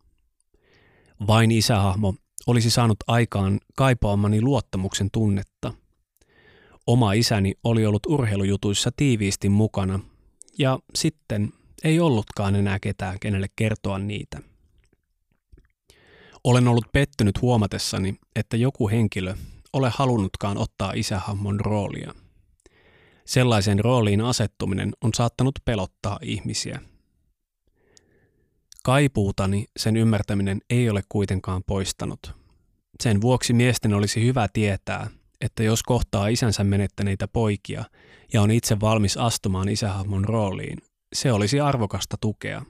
Vain 1.27 1.51
isähahmo 1.51 2.15
olisi 2.47 2.69
saanut 2.69 2.97
aikaan 3.07 3.59
kaipaamani 3.75 4.41
luottamuksen 4.41 5.09
tunnetta. 5.11 5.73
Oma 6.87 7.13
isäni 7.13 7.53
oli 7.63 7.85
ollut 7.85 8.05
urheilujutuissa 8.05 8.91
tiiviisti 8.95 9.49
mukana, 9.49 9.99
ja 10.59 10.79
sitten 10.95 11.53
ei 11.83 11.99
ollutkaan 11.99 12.55
enää 12.55 12.79
ketään, 12.79 13.19
kenelle 13.19 13.47
kertoa 13.55 13.99
niitä. 13.99 14.39
Olen 16.43 16.67
ollut 16.67 16.85
pettynyt 16.91 17.41
huomatessani, 17.41 18.15
että 18.35 18.57
joku 18.57 18.89
henkilö 18.89 19.35
ole 19.73 19.91
halunnutkaan 19.93 20.57
ottaa 20.57 20.93
isähahmon 20.95 21.59
roolia. 21.59 22.13
Sellaisen 23.25 23.79
rooliin 23.79 24.21
asettuminen 24.21 24.91
on 25.01 25.13
saattanut 25.13 25.55
pelottaa 25.65 26.19
ihmisiä. 26.21 26.81
Kaipuutani 28.87 29.65
sen 29.77 29.97
ymmärtäminen 29.97 30.61
ei 30.69 30.89
ole 30.89 31.03
kuitenkaan 31.09 31.63
poistanut. 31.67 32.35
Sen 33.03 33.21
vuoksi 33.21 33.53
miesten 33.53 33.93
olisi 33.93 34.25
hyvä 34.25 34.47
tietää, 34.53 35.09
että 35.41 35.63
jos 35.63 35.83
kohtaa 35.83 36.27
isänsä 36.27 36.63
menettäneitä 36.63 37.27
poikia 37.27 37.83
ja 38.33 38.41
on 38.41 38.51
itse 38.51 38.79
valmis 38.79 39.17
astumaan 39.17 39.69
isähahmon 39.69 40.25
rooliin, 40.25 40.77
se 41.15 41.31
olisi 41.31 41.59
arvokasta 41.59 42.17
tukea. 42.21 42.61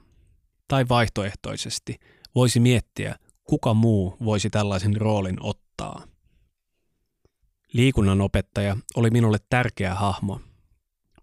Tai 0.68 0.86
vaihtoehtoisesti 0.90 2.00
voisi 2.36 2.60
miettiä, 2.60 3.16
kuka 3.44 3.74
muu 3.74 4.18
voisi 4.24 4.50
tällaisen 4.50 4.98
roolin 4.98 5.38
ottaa. 5.40 6.04
Liikunnan 7.74 8.22
opettaja 8.22 8.78
oli 8.96 9.10
minulle 9.10 9.38
tärkeä 9.50 9.96
hahmo. 9.96 10.42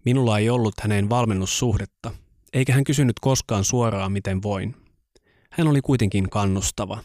Minulla 0.05 0.39
ei 0.39 0.51
ollut 0.51 0.81
häneen 0.81 1.09
valmennussuhdetta, 1.09 2.11
eikä 2.53 2.73
hän 2.73 2.85
kysynyt 2.85 3.21
koskaan 3.21 3.65
suoraan 3.65 4.13
miten 4.13 4.43
voin. 4.43 4.84
Hän 5.59 5.69
oli 5.69 5.81
kuitenkin 5.81 6.31
kannustava. 6.31 6.99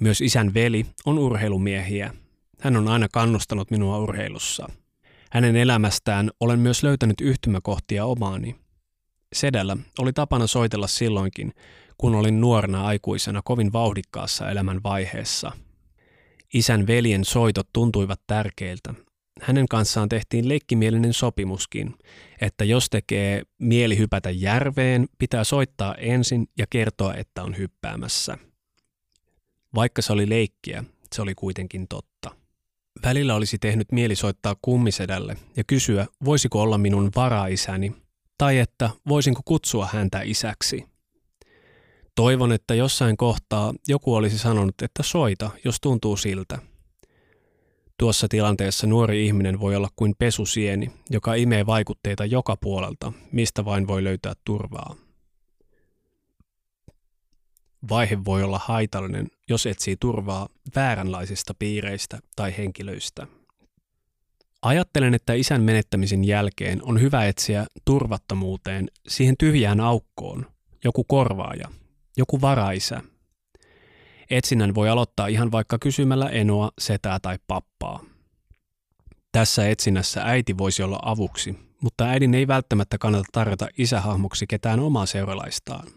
Myös 0.00 0.20
isän 0.20 0.54
veli 0.54 0.86
on 1.06 1.18
urheilumiehiä. 1.18 2.14
Hän 2.60 2.76
on 2.76 2.88
aina 2.88 3.08
kannustanut 3.12 3.70
minua 3.70 3.98
urheilussa. 3.98 4.68
Hänen 5.30 5.56
elämästään 5.56 6.30
olen 6.40 6.58
myös 6.58 6.82
löytänyt 6.82 7.20
yhtymäkohtia 7.20 8.04
omaani. 8.04 8.56
Sedällä 9.32 9.76
oli 9.98 10.12
tapana 10.12 10.46
soitella 10.46 10.86
silloinkin, 10.86 11.52
kun 11.98 12.14
olin 12.14 12.40
nuorena 12.40 12.86
aikuisena 12.86 13.40
kovin 13.44 13.72
vauhdikkaassa 13.72 14.50
elämän 14.50 14.80
vaiheessa. 14.82 15.52
Isän 16.54 16.86
veljen 16.86 17.24
soitot 17.24 17.68
tuntuivat 17.72 18.20
tärkeiltä. 18.26 18.94
Hänen 19.40 19.68
kanssaan 19.68 20.08
tehtiin 20.08 20.48
leikkimielinen 20.48 21.12
sopimuskin, 21.12 21.94
että 22.40 22.64
jos 22.64 22.90
tekee 22.90 23.42
mieli 23.58 23.98
hypätä 23.98 24.30
järveen, 24.30 25.08
pitää 25.18 25.44
soittaa 25.44 25.94
ensin 25.94 26.48
ja 26.58 26.66
kertoa, 26.70 27.14
että 27.14 27.42
on 27.42 27.58
hyppäämässä. 27.58 28.38
Vaikka 29.74 30.02
se 30.02 30.12
oli 30.12 30.28
leikkiä, 30.28 30.84
se 31.14 31.22
oli 31.22 31.34
kuitenkin 31.34 31.88
totta. 31.88 32.36
Välillä 33.04 33.34
olisi 33.34 33.58
tehnyt 33.58 33.92
mieli 33.92 34.16
soittaa 34.16 34.56
kummisedälle 34.62 35.36
ja 35.56 35.64
kysyä, 35.64 36.06
voisiko 36.24 36.62
olla 36.62 36.78
minun 36.78 37.10
varaisäni, 37.16 37.92
tai 38.38 38.58
että 38.58 38.90
voisinko 39.08 39.40
kutsua 39.44 39.88
häntä 39.92 40.20
isäksi. 40.22 40.84
Toivon, 42.14 42.52
että 42.52 42.74
jossain 42.74 43.16
kohtaa 43.16 43.74
joku 43.88 44.14
olisi 44.14 44.38
sanonut, 44.38 44.82
että 44.82 45.02
soita, 45.02 45.50
jos 45.64 45.80
tuntuu 45.80 46.16
siltä. 46.16 46.58
Tuossa 48.02 48.28
tilanteessa 48.28 48.86
nuori 48.86 49.26
ihminen 49.26 49.60
voi 49.60 49.76
olla 49.76 49.88
kuin 49.96 50.14
pesusieni, 50.18 50.92
joka 51.10 51.34
imee 51.34 51.66
vaikutteita 51.66 52.24
joka 52.24 52.56
puolelta, 52.56 53.12
mistä 53.32 53.64
vain 53.64 53.86
voi 53.86 54.04
löytää 54.04 54.32
turvaa. 54.44 54.96
Vaihe 57.88 58.24
voi 58.24 58.42
olla 58.42 58.60
haitallinen, 58.64 59.28
jos 59.48 59.66
etsii 59.66 59.96
turvaa 60.00 60.48
vääränlaisista 60.76 61.54
piireistä 61.58 62.18
tai 62.36 62.54
henkilöistä. 62.58 63.26
Ajattelen, 64.62 65.14
että 65.14 65.32
isän 65.32 65.62
menettämisen 65.62 66.24
jälkeen 66.24 66.82
on 66.82 67.00
hyvä 67.00 67.26
etsiä 67.26 67.66
turvattomuuteen, 67.84 68.88
siihen 69.08 69.34
tyhjään 69.38 69.80
aukkoon, 69.80 70.46
joku 70.84 71.04
korvaaja, 71.04 71.68
joku 72.16 72.40
varaisä. 72.40 73.00
Etsinnän 74.32 74.74
voi 74.74 74.88
aloittaa 74.88 75.26
ihan 75.26 75.52
vaikka 75.52 75.78
kysymällä 75.78 76.28
enoa, 76.28 76.70
setää 76.78 77.18
tai 77.20 77.38
pappaa. 77.46 78.04
Tässä 79.32 79.68
etsinnässä 79.68 80.22
äiti 80.24 80.58
voisi 80.58 80.82
olla 80.82 80.98
avuksi, 81.02 81.58
mutta 81.82 82.04
äidin 82.04 82.34
ei 82.34 82.46
välttämättä 82.46 82.98
kannata 82.98 83.24
tarjota 83.32 83.68
isähahmoksi 83.78 84.46
ketään 84.46 84.80
omaa 84.80 85.06
seuralaistaan. 85.06 85.88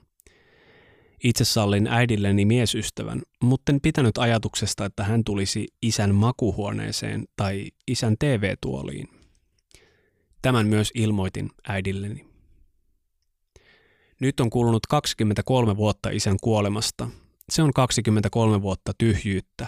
Itse 1.24 1.46
sallin 1.46 1.88
äidilleni 1.88 2.46
miesystävän, 2.46 3.22
mutta 3.44 3.72
en 3.72 3.82
pitänyt 3.82 4.18
ajatuksesta, 4.18 4.86
että 4.86 5.04
hän 5.04 5.24
tulisi 5.24 5.68
isän 5.82 6.15
makuhuoneeseen 6.15 7.25
tai 7.36 7.68
isän 7.88 8.15
TV-tuoliin. 8.20 9.08
Tämän 10.42 10.68
myös 10.68 10.92
ilmoitin 10.94 11.50
äidilleni. 11.68 12.27
Nyt 14.20 14.39
on 14.39 14.50
kulunut 14.50 14.88
23 14.88 15.77
vuotta 15.77 16.10
isän 16.10 16.38
kuolemasta. 16.42 17.10
Se 17.50 17.62
on 17.62 17.74
23 17.74 18.62
vuotta 18.62 18.92
tyhjyyttä, 18.98 19.68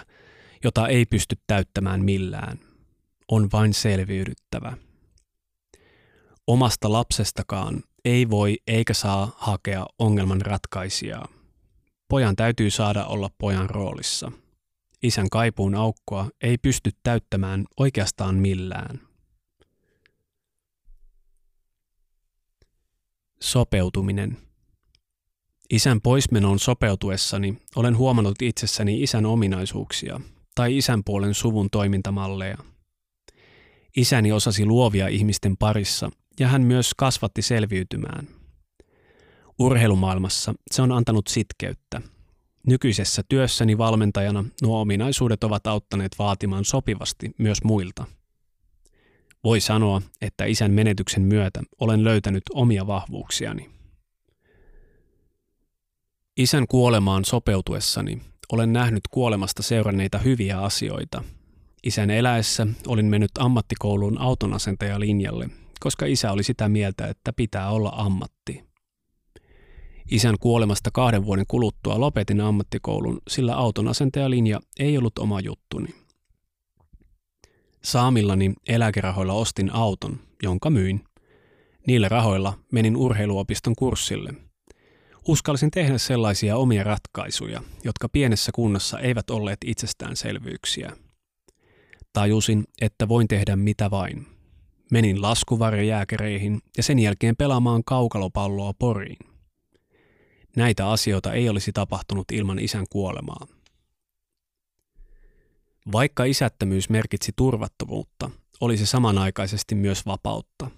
jota 0.64 0.88
ei 0.88 1.06
pysty 1.06 1.36
täyttämään 1.46 2.04
millään. 2.04 2.58
On 3.28 3.48
vain 3.52 3.74
selviydyttävä. 3.74 4.76
Omasta 6.46 6.92
lapsestakaan 6.92 7.82
ei 8.04 8.30
voi 8.30 8.58
eikä 8.66 8.94
saa 8.94 9.36
hakea 9.36 9.86
ongelman 9.98 10.40
ratkaisijaa. 10.40 11.28
Pojan 12.08 12.36
täytyy 12.36 12.70
saada 12.70 13.06
olla 13.06 13.30
pojan 13.38 13.70
roolissa. 13.70 14.32
Isän 15.02 15.30
kaipuun 15.30 15.74
aukkoa 15.74 16.30
ei 16.42 16.58
pysty 16.58 16.90
täyttämään 17.02 17.64
oikeastaan 17.76 18.34
millään. 18.34 19.00
Sopeutuminen. 23.40 24.47
Isän 25.70 26.00
poismenoon 26.00 26.58
sopeutuessani 26.58 27.58
olen 27.76 27.96
huomannut 27.96 28.42
itsessäni 28.42 29.02
isän 29.02 29.26
ominaisuuksia 29.26 30.20
tai 30.54 30.76
isän 30.76 31.04
puolen 31.04 31.34
suvun 31.34 31.70
toimintamalleja. 31.70 32.58
Isäni 33.96 34.32
osasi 34.32 34.66
luovia 34.66 35.08
ihmisten 35.08 35.56
parissa 35.56 36.10
ja 36.40 36.48
hän 36.48 36.62
myös 36.62 36.94
kasvatti 36.96 37.42
selviytymään– 37.42 38.28
Urheilumaailmassa 39.58 40.54
se 40.70 40.82
on 40.82 40.92
antanut 40.92 41.26
sitkeyttä. 41.26 42.00
Nykyisessä 42.66 43.22
työssäni 43.28 43.78
valmentajana 43.78 44.44
nuo 44.62 44.80
ominaisuudet 44.80 45.44
ovat 45.44 45.66
auttaneet 45.66 46.12
vaatimaan 46.18 46.64
sopivasti 46.64 47.30
myös 47.38 47.64
muilta. 47.64 48.04
Voi 49.44 49.60
sanoa, 49.60 50.02
että 50.20 50.44
isän 50.44 50.72
menetyksen 50.72 51.22
myötä 51.22 51.62
olen 51.80 52.04
löytänyt 52.04 52.42
omia 52.54 52.86
vahvuuksiani. 52.86 53.77
Isän 56.38 56.66
kuolemaan 56.68 57.24
sopeutuessani 57.24 58.22
olen 58.52 58.72
nähnyt 58.72 59.02
kuolemasta 59.10 59.62
seuranneita 59.62 60.18
hyviä 60.18 60.60
asioita. 60.60 61.24
Isän 61.82 62.10
eläessä 62.10 62.66
olin 62.86 63.06
mennyt 63.06 63.30
ammattikouluun 63.38 64.20
autonasentejalinjalle, 64.20 65.50
koska 65.80 66.06
isä 66.06 66.32
oli 66.32 66.42
sitä 66.42 66.68
mieltä, 66.68 67.06
että 67.06 67.32
pitää 67.32 67.70
olla 67.70 67.92
ammatti. 67.94 68.64
Isän 70.10 70.34
kuolemasta 70.40 70.90
kahden 70.92 71.24
vuoden 71.24 71.44
kuluttua 71.48 72.00
lopetin 72.00 72.40
ammattikoulun, 72.40 73.20
sillä 73.28 73.54
auton 73.56 73.88
asentajalinja 73.88 74.60
ei 74.78 74.98
ollut 74.98 75.18
oma 75.18 75.40
juttuni. 75.40 75.94
Saamillani 77.84 78.54
eläkerahoilla 78.68 79.32
ostin 79.32 79.72
auton, 79.72 80.20
jonka 80.42 80.70
myin. 80.70 81.04
Niillä 81.86 82.08
rahoilla 82.08 82.58
menin 82.72 82.96
urheiluopiston 82.96 83.74
kurssille. 83.78 84.47
Uskalsin 85.26 85.70
tehdä 85.70 85.98
sellaisia 85.98 86.56
omia 86.56 86.84
ratkaisuja, 86.84 87.62
jotka 87.84 88.08
pienessä 88.08 88.52
kunnassa 88.54 88.98
eivät 88.98 89.30
olleet 89.30 89.58
itsestäänselvyyksiä. 89.64 90.92
Tajusin, 92.12 92.64
että 92.80 93.08
voin 93.08 93.28
tehdä 93.28 93.56
mitä 93.56 93.90
vain. 93.90 94.26
Menin 94.90 95.22
laskuvarjojääkäreihin 95.22 96.60
ja 96.76 96.82
sen 96.82 96.98
jälkeen 96.98 97.36
pelaamaan 97.36 97.82
kaukalopalloa 97.84 98.72
Poriin. 98.78 99.16
Näitä 100.56 100.90
asioita 100.90 101.32
ei 101.32 101.48
olisi 101.48 101.72
tapahtunut 101.72 102.30
ilman 102.32 102.58
isän 102.58 102.86
kuolemaa. 102.90 103.46
Vaikka 105.92 106.24
isättömyys 106.24 106.90
merkitsi 106.90 107.32
turvattomuutta, 107.36 108.30
oli 108.60 108.76
se 108.76 108.86
samanaikaisesti 108.86 109.74
myös 109.74 110.06
vapautta. 110.06 110.70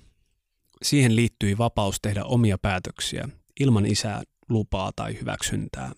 Siihen 0.82 1.16
liittyi 1.16 1.58
vapaus 1.58 2.00
tehdä 2.00 2.24
omia 2.24 2.58
päätöksiä 2.58 3.28
ilman 3.60 3.86
isää 3.86 4.22
lupaa 4.50 4.90
tai 4.96 5.20
hyväksyntää. 5.20 5.92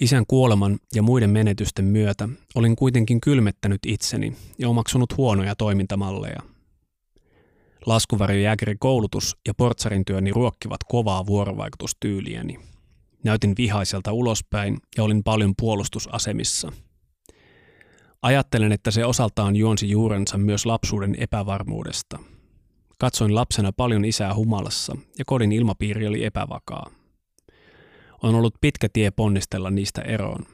Isän 0.00 0.24
kuoleman 0.28 0.78
ja 0.94 1.02
muiden 1.02 1.30
menetysten 1.30 1.84
myötä 1.84 2.28
olin 2.54 2.76
kuitenkin 2.76 3.20
kylmettänyt 3.20 3.80
itseni 3.86 4.36
ja 4.58 4.68
omaksunut 4.68 5.16
huonoja 5.16 5.54
toimintamalleja– 5.56 6.42
Laskuvarjojääkärin 7.86 8.78
koulutus 8.78 9.36
ja 9.46 9.54
portsarin 9.54 10.04
työni 10.04 10.32
ruokkivat 10.32 10.80
kovaa 10.88 11.26
vuorovaikutustyyliäni. 11.26 12.58
Näytin 13.24 13.54
vihaiselta 13.58 14.12
ulospäin 14.12 14.78
ja 14.96 15.04
olin 15.04 15.24
paljon 15.24 15.54
puolustusasemissa. 15.58 16.72
Ajattelen, 18.22 18.72
että 18.72 18.90
se 18.90 19.04
osaltaan 19.04 19.56
juonsi 19.56 19.90
juurensa 19.90 20.38
myös 20.38 20.66
lapsuuden 20.66 21.14
epävarmuudesta. 21.18 22.18
Katsoin 22.98 23.34
lapsena 23.34 23.72
paljon 23.72 24.04
isää 24.04 24.34
humalassa 24.34 24.96
ja 25.18 25.24
kodin 25.24 25.52
ilmapiiri 25.52 26.06
oli 26.06 26.24
epävakaa. 26.24 26.90
On 28.22 28.34
ollut 28.34 28.54
pitkä 28.60 28.88
tie 28.92 29.10
ponnistella 29.10 29.70
niistä 29.70 30.02
eroon. 30.02 30.46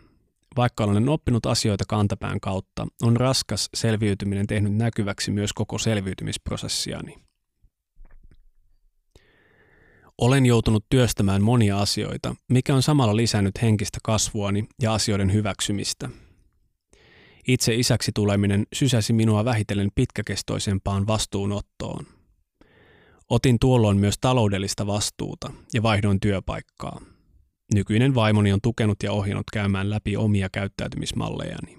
Vaikka 0.56 0.84
olen 0.84 1.08
oppinut 1.08 1.46
asioita 1.46 1.84
kantapään 1.88 2.40
kautta, 2.40 2.86
on 3.02 3.16
raskas 3.16 3.68
selviytyminen 3.74 4.46
tehnyt 4.46 4.74
näkyväksi 4.74 5.30
myös 5.30 5.52
koko 5.52 5.78
selviytymisprosessiani. 5.78 7.14
Olen 10.18 10.46
joutunut 10.46 10.84
työstämään 10.90 11.42
monia 11.42 11.78
asioita, 11.78 12.34
mikä 12.48 12.74
on 12.74 12.82
samalla 12.82 13.16
lisännyt 13.16 13.62
henkistä 13.62 13.98
kasvuani 14.04 14.68
ja 14.82 14.94
asioiden 14.94 15.32
hyväksymistä. 15.32 16.08
Itse 17.48 17.74
isäksi 17.74 18.12
tuleminen 18.14 18.66
sysäsi 18.74 19.12
minua 19.12 19.44
vähitellen 19.44 19.90
pitkäkestoisempaan 19.94 21.06
vastuunottoon. 21.06 22.06
Otin 23.32 23.58
tuolloin 23.58 23.98
myös 23.98 24.14
taloudellista 24.20 24.86
vastuuta 24.86 25.52
ja 25.74 25.82
vaihdoin 25.82 26.20
työpaikkaa. 26.20 27.00
Nykyinen 27.74 28.14
vaimoni 28.14 28.52
on 28.52 28.58
tukenut 28.62 29.02
ja 29.02 29.12
ohjannut 29.12 29.46
käymään 29.52 29.90
läpi 29.90 30.16
omia 30.16 30.48
käyttäytymismallejani. 30.52 31.78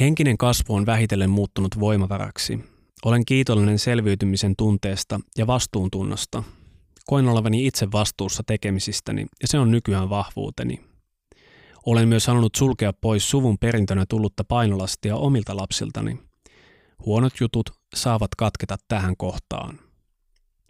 Henkinen 0.00 0.38
kasvu 0.38 0.74
on 0.74 0.86
vähitellen 0.86 1.30
muuttunut 1.30 1.80
voimavaraksi. 1.80 2.60
Olen 3.04 3.24
kiitollinen 3.24 3.78
selviytymisen 3.78 4.54
tunteesta 4.58 5.20
ja 5.38 5.46
vastuuntunnosta. 5.46 6.42
Koen 7.06 7.28
olevani 7.28 7.66
itse 7.66 7.92
vastuussa 7.92 8.42
tekemisistäni 8.46 9.26
ja 9.42 9.48
se 9.48 9.58
on 9.58 9.70
nykyään 9.70 10.10
vahvuuteni. 10.10 10.80
Olen 11.86 12.08
myös 12.08 12.26
halunnut 12.26 12.54
sulkea 12.54 12.92
pois 12.92 13.30
suvun 13.30 13.58
perintönä 13.58 14.04
tullutta 14.08 14.44
painolastia 14.44 15.16
omilta 15.16 15.56
lapsiltani. 15.56 16.29
Huonot 17.06 17.32
jutut 17.40 17.70
saavat 17.94 18.34
katketa 18.34 18.76
tähän 18.88 19.16
kohtaan. 19.16 19.78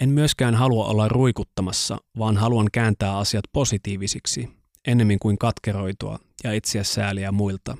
En 0.00 0.08
myöskään 0.08 0.54
halua 0.54 0.86
olla 0.86 1.08
ruikuttamassa, 1.08 1.98
vaan 2.18 2.36
haluan 2.36 2.68
kääntää 2.72 3.18
asiat 3.18 3.44
positiivisiksi, 3.52 4.48
ennemmin 4.86 5.18
kuin 5.18 5.38
katkeroitua 5.38 6.18
ja 6.44 6.52
etsiä 6.52 6.84
sääliä 6.84 7.32
muilta. 7.32 7.76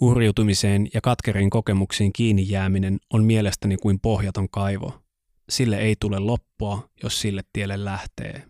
Urjutumiseen 0.00 0.88
ja 0.94 1.00
katkeriin 1.00 1.50
kokemuksiin 1.50 2.12
kiinni 2.12 2.46
jääminen 2.48 2.98
on 3.12 3.24
mielestäni 3.24 3.76
kuin 3.76 4.00
pohjaton 4.00 4.48
kaivo. 4.50 5.02
Sille 5.48 5.78
ei 5.78 5.96
tule 6.00 6.18
loppua, 6.18 6.88
jos 7.02 7.20
sille 7.20 7.42
tielle 7.52 7.84
lähtee. 7.84 8.49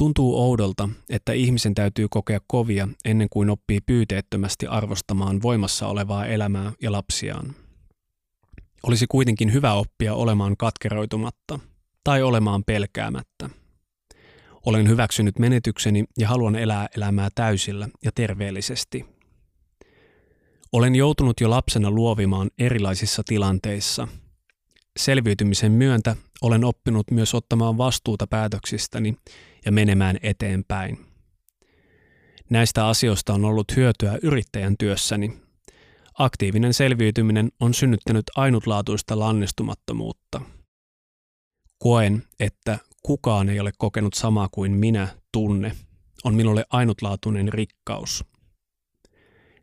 Tuntuu 0.00 0.42
oudolta, 0.42 0.88
että 1.10 1.32
ihmisen 1.32 1.74
täytyy 1.74 2.06
kokea 2.10 2.38
kovia 2.46 2.88
ennen 3.04 3.28
kuin 3.30 3.50
oppii 3.50 3.80
pyyteettömästi 3.80 4.66
arvostamaan 4.66 5.42
voimassa 5.42 5.86
olevaa 5.86 6.26
elämää 6.26 6.72
ja 6.82 6.92
lapsiaan. 6.92 7.54
Olisi 8.82 9.06
kuitenkin 9.06 9.52
hyvä 9.52 9.72
oppia 9.72 10.14
olemaan 10.14 10.56
katkeroitumatta 10.56 11.58
tai 12.04 12.22
olemaan 12.22 12.64
pelkäämättä. 12.64 13.50
Olen 14.66 14.88
hyväksynyt 14.88 15.38
menetykseni 15.38 16.04
ja 16.18 16.28
haluan 16.28 16.56
elää 16.56 16.88
elämää 16.96 17.28
täysillä 17.34 17.88
ja 18.04 18.10
terveellisesti. 18.14 19.06
Olen 20.72 20.94
joutunut 20.94 21.40
jo 21.40 21.50
lapsena 21.50 21.90
luovimaan 21.90 22.50
erilaisissa 22.58 23.22
tilanteissa. 23.26 24.08
Selviytymisen 24.98 25.72
myöntä 25.72 26.16
olen 26.42 26.64
oppinut 26.64 27.10
myös 27.10 27.34
ottamaan 27.34 27.78
vastuuta 27.78 28.26
päätöksistäni 28.26 29.16
ja 29.64 29.72
menemään 29.72 30.16
eteenpäin. 30.22 30.98
Näistä 32.50 32.88
asioista 32.88 33.34
on 33.34 33.44
ollut 33.44 33.76
hyötyä 33.76 34.18
yrittäjän 34.22 34.74
työssäni. 34.78 35.32
Aktiivinen 36.18 36.74
selviytyminen 36.74 37.52
on 37.60 37.74
synnyttänyt 37.74 38.24
ainutlaatuista 38.36 39.18
lannistumattomuutta. 39.18 40.40
Koen, 41.78 42.22
että 42.40 42.78
kukaan 43.02 43.48
ei 43.48 43.60
ole 43.60 43.72
kokenut 43.78 44.14
samaa 44.14 44.48
kuin 44.52 44.72
minä 44.72 45.08
tunne, 45.32 45.72
on 46.24 46.34
minulle 46.34 46.64
ainutlaatuinen 46.70 47.52
rikkaus. 47.52 48.24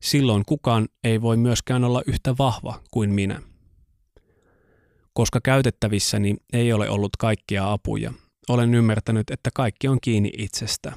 Silloin 0.01 0.43
kukaan 0.45 0.87
ei 1.03 1.21
voi 1.21 1.37
myöskään 1.37 1.83
olla 1.83 2.01
yhtä 2.07 2.35
vahva 2.37 2.81
kuin 2.91 3.13
minä. 3.13 3.41
Koska 5.13 5.39
käytettävissäni 5.43 6.35
ei 6.53 6.73
ole 6.73 6.89
ollut 6.89 7.17
kaikkia 7.17 7.71
apuja, 7.71 8.13
olen 8.49 8.75
ymmärtänyt, 8.75 9.29
että 9.29 9.49
kaikki 9.53 9.87
on 9.87 9.97
kiinni 10.01 10.31
itsestä. 10.37 10.93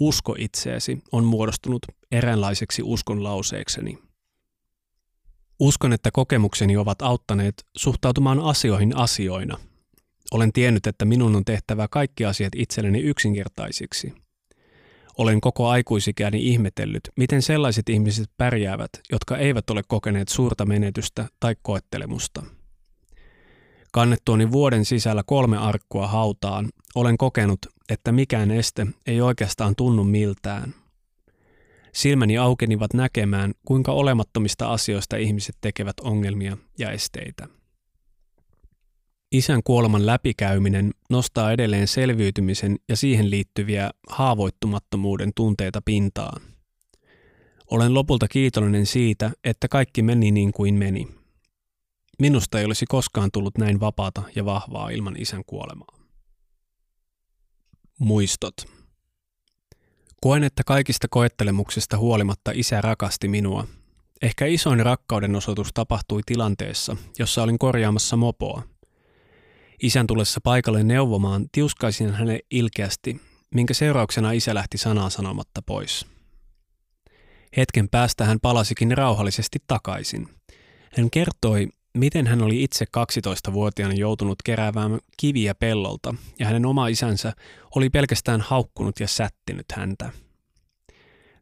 Usko 0.00 0.34
itseesi 0.38 0.98
on 1.12 1.24
muodostunut 1.24 1.82
eräänlaiseksi 2.12 2.82
uskon 2.82 3.24
lauseekseni. 3.24 3.98
Uskon, 5.60 5.92
että 5.92 6.10
kokemukseni 6.10 6.76
ovat 6.76 7.02
auttaneet 7.02 7.66
suhtautumaan 7.76 8.40
asioihin 8.40 8.96
asioina. 8.96 9.58
Olen 10.30 10.52
tiennyt, 10.52 10.86
että 10.86 11.04
minun 11.04 11.36
on 11.36 11.44
tehtävä 11.44 11.88
kaikki 11.88 12.24
asiat 12.24 12.52
itselleni 12.56 13.00
yksinkertaisiksi. 13.00 14.14
Olen 15.18 15.40
koko 15.40 15.68
aikuisikäni 15.68 16.48
ihmetellyt, 16.48 17.08
miten 17.16 17.42
sellaiset 17.42 17.88
ihmiset 17.88 18.30
pärjäävät, 18.36 18.90
jotka 19.12 19.36
eivät 19.36 19.70
ole 19.70 19.82
kokeneet 19.88 20.28
suurta 20.28 20.66
menetystä 20.66 21.28
tai 21.40 21.56
koettelemusta– 21.62 22.42
Kannettuani 23.92 24.52
vuoden 24.52 24.84
sisällä 24.84 25.22
kolme 25.26 25.58
arkkua 25.58 26.06
hautaan, 26.06 26.68
olen 26.94 27.18
kokenut, 27.18 27.58
että 27.88 28.12
mikään 28.12 28.50
este 28.50 28.86
ei 29.06 29.20
oikeastaan 29.20 29.76
tunnu 29.76 30.04
miltään. 30.04 30.74
Silmäni 31.94 32.38
aukenivat 32.38 32.94
näkemään, 32.94 33.52
kuinka 33.64 33.92
olemattomista 33.92 34.72
asioista 34.72 35.16
ihmiset 35.16 35.56
tekevät 35.60 36.00
ongelmia 36.00 36.56
ja 36.78 36.90
esteitä. 36.90 37.48
Isän 39.32 39.60
kuoleman 39.64 40.06
läpikäyminen 40.06 40.90
nostaa 41.10 41.52
edelleen 41.52 41.88
selviytymisen 41.88 42.76
ja 42.88 42.96
siihen 42.96 43.30
liittyviä 43.30 43.90
haavoittumattomuuden 44.08 45.30
tunteita 45.34 45.82
pintaan. 45.84 46.42
Olen 47.70 47.94
lopulta 47.94 48.28
kiitollinen 48.28 48.86
siitä, 48.86 49.30
että 49.44 49.68
kaikki 49.68 50.02
meni 50.02 50.30
niin 50.30 50.52
kuin 50.52 50.74
meni– 50.74 51.08
Minusta 52.18 52.58
ei 52.58 52.64
olisi 52.64 52.86
koskaan 52.88 53.30
tullut 53.32 53.58
näin 53.58 53.80
vapaata 53.80 54.22
ja 54.34 54.44
vahvaa 54.44 54.90
ilman 54.90 55.16
isän 55.18 55.42
kuolemaa. 55.46 55.98
Muistot. 57.98 58.54
Koen, 60.20 60.44
että 60.44 60.62
kaikista 60.66 61.08
koettelemuksista 61.10 61.98
huolimatta 61.98 62.50
isä 62.54 62.80
rakasti 62.80 63.28
minua. 63.28 63.66
Ehkä 64.22 64.46
isoin 64.46 64.80
rakkauden 64.80 65.36
osoitus 65.36 65.68
tapahtui 65.74 66.20
tilanteessa, 66.26 66.96
jossa 67.18 67.42
olin 67.42 67.58
korjaamassa 67.58 68.16
mopoa. 68.16 68.62
Isän 69.82 70.06
tullessa 70.06 70.40
paikalle 70.44 70.82
neuvomaan 70.82 71.46
tiuskaisin 71.52 72.12
hänelle 72.12 72.40
ilkeästi, 72.50 73.20
minkä 73.54 73.74
seurauksena 73.74 74.32
isä 74.32 74.54
lähti 74.54 74.78
sanaa 74.78 75.10
sanomatta 75.10 75.62
pois. 75.62 76.06
Hetken 77.56 77.88
päästä 77.88 78.24
hän 78.24 78.38
palasikin 78.42 78.98
rauhallisesti 78.98 79.58
takaisin. 79.66 80.28
Hän 80.96 81.10
kertoi, 81.10 81.68
miten 81.98 82.26
hän 82.26 82.42
oli 82.42 82.62
itse 82.62 82.84
12-vuotiaana 82.84 83.94
joutunut 83.94 84.38
keräämään 84.44 84.98
kiviä 85.16 85.54
pellolta 85.54 86.14
ja 86.38 86.46
hänen 86.46 86.66
oma 86.66 86.88
isänsä 86.88 87.32
oli 87.76 87.90
pelkästään 87.90 88.40
haukkunut 88.40 89.00
ja 89.00 89.08
sättinyt 89.08 89.66
häntä. 89.74 90.12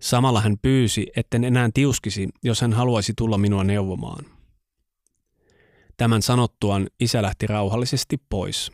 Samalla 0.00 0.40
hän 0.40 0.56
pyysi, 0.62 1.06
etten 1.16 1.44
enää 1.44 1.70
tiuskisi, 1.74 2.28
jos 2.44 2.60
hän 2.60 2.72
haluaisi 2.72 3.12
tulla 3.16 3.38
minua 3.38 3.64
neuvomaan. 3.64 4.24
Tämän 5.96 6.22
sanottuaan 6.22 6.86
isä 7.00 7.22
lähti 7.22 7.46
rauhallisesti 7.46 8.20
pois. 8.28 8.72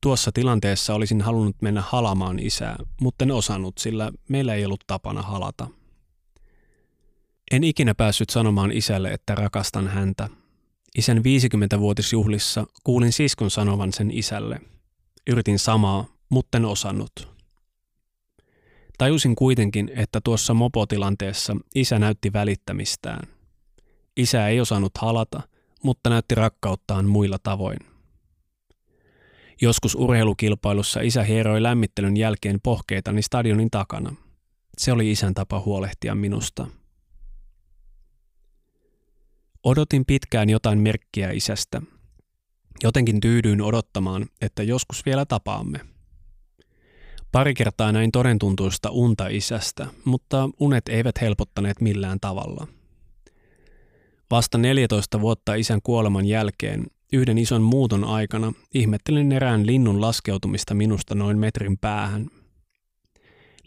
Tuossa 0.00 0.32
tilanteessa 0.32 0.94
olisin 0.94 1.20
halunnut 1.20 1.56
mennä 1.62 1.80
halamaan 1.80 2.38
isää, 2.38 2.76
mutta 3.00 3.24
en 3.24 3.30
osannut, 3.30 3.78
sillä 3.78 4.12
meillä 4.28 4.54
ei 4.54 4.64
ollut 4.64 4.84
tapana 4.86 5.22
halata. 5.22 5.68
En 7.50 7.64
ikinä 7.64 7.94
päässyt 7.94 8.30
sanomaan 8.30 8.72
isälle, 8.72 9.12
että 9.12 9.34
rakastan 9.34 9.88
häntä, 9.88 10.28
Isän 10.98 11.18
50-vuotisjuhlissa 11.18 12.66
kuulin 12.84 13.12
siskon 13.12 13.50
sanovan 13.50 13.92
sen 13.92 14.10
isälle. 14.10 14.60
Yritin 15.26 15.58
samaa, 15.58 16.06
mutta 16.28 16.58
en 16.58 16.64
osannut. 16.64 17.34
Tajusin 18.98 19.36
kuitenkin, 19.36 19.90
että 19.96 20.20
tuossa 20.24 20.54
mopotilanteessa 20.54 21.56
isä 21.74 21.98
näytti 21.98 22.32
välittämistään. 22.32 23.28
Isä 24.16 24.48
ei 24.48 24.60
osannut 24.60 24.98
halata, 24.98 25.42
mutta 25.82 26.10
näytti 26.10 26.34
rakkauttaan 26.34 27.06
muilla 27.06 27.38
tavoin. 27.42 27.78
Joskus 29.60 29.94
urheilukilpailussa 29.94 31.00
isä 31.00 31.22
hieroi 31.22 31.62
lämmittelyn 31.62 32.16
jälkeen 32.16 32.60
pohkeitani 32.62 33.22
stadionin 33.22 33.70
takana. 33.70 34.14
Se 34.78 34.92
oli 34.92 35.10
isän 35.10 35.34
tapa 35.34 35.60
huolehtia 35.60 36.14
minusta. 36.14 36.66
Odotin 39.64 40.04
pitkään 40.06 40.50
jotain 40.50 40.78
merkkiä 40.78 41.30
isästä. 41.30 41.82
Jotenkin 42.82 43.20
tyydyin 43.20 43.62
odottamaan, 43.62 44.26
että 44.40 44.62
joskus 44.62 45.06
vielä 45.06 45.24
tapaamme. 45.26 45.80
Pari 47.32 47.54
kertaa 47.54 47.92
näin 47.92 48.12
todentuntuista 48.12 48.90
unta 48.90 49.26
isästä, 49.26 49.86
mutta 50.04 50.50
unet 50.60 50.88
eivät 50.88 51.20
helpottaneet 51.20 51.80
millään 51.80 52.20
tavalla. 52.20 52.66
Vasta 54.30 54.58
14 54.58 55.20
vuotta 55.20 55.54
isän 55.54 55.80
kuoleman 55.82 56.26
jälkeen, 56.26 56.86
yhden 57.12 57.38
ison 57.38 57.62
muuton 57.62 58.04
aikana, 58.04 58.52
ihmettelin 58.74 59.32
erään 59.32 59.66
linnun 59.66 60.00
laskeutumista 60.00 60.74
minusta 60.74 61.14
noin 61.14 61.38
metrin 61.38 61.78
päähän. 61.78 62.30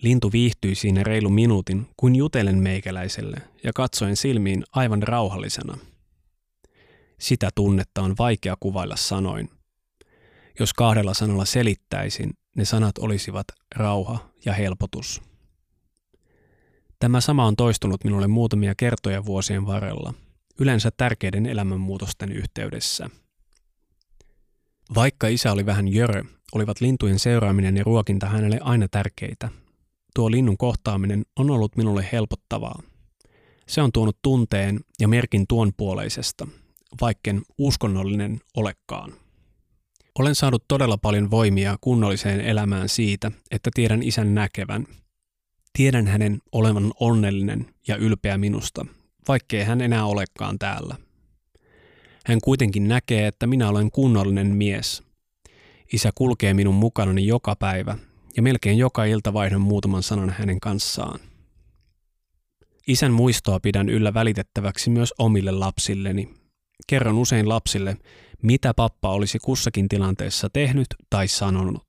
Lintu 0.01 0.31
viihtyi 0.31 0.75
siinä 0.75 1.03
reilu 1.03 1.29
minuutin, 1.29 1.87
kun 1.97 2.15
jutelen 2.15 2.57
meikäläiselle 2.57 3.37
ja 3.63 3.73
katsoin 3.73 4.15
silmiin 4.15 4.63
aivan 4.71 5.03
rauhallisena– 5.03 5.77
sitä 7.19 7.49
tunnetta 7.55 8.01
on 8.01 8.15
vaikea 8.17 8.55
kuvailla 8.59 8.95
sanoin. 8.95 9.49
Jos 10.59 10.73
kahdella 10.73 11.13
sanalla 11.13 11.45
selittäisin, 11.45 12.33
ne 12.55 12.65
sanat 12.65 12.97
olisivat 12.97 13.47
rauha 13.75 14.29
ja 14.45 14.53
helpotus. 14.53 15.21
Tämä 16.99 17.21
sama 17.21 17.45
on 17.45 17.55
toistunut 17.55 18.03
minulle 18.03 18.27
muutamia 18.27 18.75
kertoja 18.75 19.25
vuosien 19.25 19.65
varrella, 19.65 20.13
yleensä 20.59 20.91
tärkeiden 20.97 21.45
elämänmuutosten 21.45 22.31
yhteydessä. 22.31 23.09
Vaikka 24.95 25.27
isä 25.27 25.51
oli 25.51 25.65
vähän 25.65 25.87
jörö, 25.87 26.23
olivat 26.53 26.81
lintujen 26.81 27.19
seuraaminen 27.19 27.77
ja 27.77 27.83
ruokinta 27.83 28.27
hänelle 28.27 28.59
aina 28.61 28.87
tärkeitä. 28.87 29.49
Tuo 30.17 30.31
linnun 30.31 30.57
kohtaaminen 30.57 31.25
on 31.39 31.49
ollut 31.49 31.75
minulle 31.75 32.09
helpottavaa. 32.11 32.81
Se 33.67 33.81
on 33.81 33.91
tuonut 33.91 34.17
tunteen 34.21 34.79
ja 34.99 35.07
merkin 35.07 35.45
tuon 35.47 35.71
puoleisesta– 35.77 36.47
vaikken 37.01 37.41
uskonnollinen 37.57 38.39
olekaan. 38.55 39.13
Olen 40.19 40.35
saanut 40.35 40.63
todella 40.67 40.97
paljon 40.97 41.31
voimia 41.31 41.77
kunnolliseen 41.81 42.41
elämään 42.41 42.89
siitä, 42.89 43.31
että 43.51 43.69
tiedän 43.73 44.03
isän 44.03 44.35
näkevän. 44.35 44.87
Tiedän 45.73 46.07
hänen 46.07 46.39
olevan 46.51 46.93
onnellinen 46.99 47.65
ja 47.87 47.95
ylpeä 47.95 48.37
minusta, 48.37 48.85
vaikkei 49.27 49.63
hän 49.63 49.81
enää 49.81 50.05
olekaan 50.05 50.59
täällä. 50.59 50.95
Hän 52.25 52.39
kuitenkin 52.43 52.87
näkee, 52.87 53.27
että 53.27 53.47
minä 53.47 53.69
olen 53.69 53.91
kunnollinen 53.91 54.47
mies. 54.47 55.03
Isä 55.93 56.11
kulkee 56.15 56.53
minun 56.53 56.75
mukanani 56.75 57.27
joka 57.27 57.55
päivä 57.55 57.97
ja 58.37 58.43
melkein 58.43 58.77
joka 58.77 59.05
ilta 59.05 59.33
vaihdan 59.33 59.61
muutaman 59.61 60.03
sanan 60.03 60.29
hänen 60.29 60.59
kanssaan. 60.59 61.19
Isän 62.87 63.11
muistoa 63.11 63.59
pidän 63.59 63.89
yllä 63.89 64.13
välitettäväksi 64.13 64.89
myös 64.89 65.13
omille 65.19 65.51
lapsilleni. 65.51 66.33
Kerron 66.87 67.17
usein 67.17 67.49
lapsille, 67.49 67.97
mitä 68.41 68.73
pappa 68.73 69.09
olisi 69.09 69.39
kussakin 69.39 69.89
tilanteessa 69.89 70.49
tehnyt 70.49 70.87
tai 71.09 71.27
sanonut. 71.27 71.85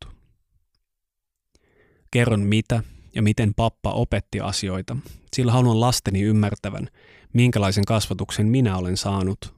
Kerron 2.10 2.40
mitä 2.40 2.82
ja 3.14 3.22
miten 3.22 3.54
pappa 3.54 3.92
opetti 3.92 4.40
asioita, 4.40 4.96
sillä 5.36 5.52
haluan 5.52 5.80
lasteni 5.80 6.22
ymmärtävän, 6.22 6.88
minkälaisen 7.32 7.84
kasvatuksen 7.84 8.46
minä 8.46 8.76
olen 8.76 8.96
saanut. 8.96 9.54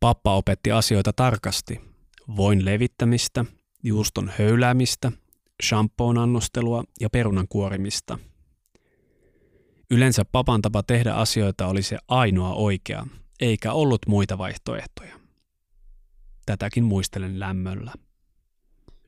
Pappa 0.00 0.36
opetti 0.36 0.72
asioita 0.72 1.12
tarkasti, 1.12 1.80
voin 2.36 2.64
levittämistä, 2.64 3.44
juuston 3.82 4.32
höyläämistä, 4.38 5.12
shampoon 5.62 6.18
annostelua 6.18 6.84
ja 7.00 7.10
perunan 7.10 7.48
kuorimista. 7.48 8.18
Yleensä 9.90 10.24
papan 10.32 10.62
tapa 10.62 10.82
tehdä 10.82 11.14
asioita 11.14 11.66
oli 11.66 11.82
se 11.82 11.98
ainoa 12.08 12.54
oikea, 12.54 13.06
eikä 13.40 13.72
ollut 13.72 14.00
muita 14.06 14.38
vaihtoehtoja. 14.38 15.20
Tätäkin 16.46 16.84
muistelen 16.84 17.40
lämmöllä. 17.40 17.92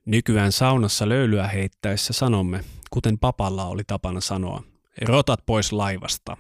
Nykyään 0.07 0.53
saunassa 0.53 1.09
löylyä 1.09 1.49
heittäessä 1.49 2.13
sanomme, 2.13 2.65
kuten 2.91 3.19
papalla 3.19 3.65
oli 3.65 3.83
tapana 3.87 4.21
sanoa, 4.21 4.63
rotat 5.03 5.41
pois 5.47 5.73
laivasta. 5.73 6.37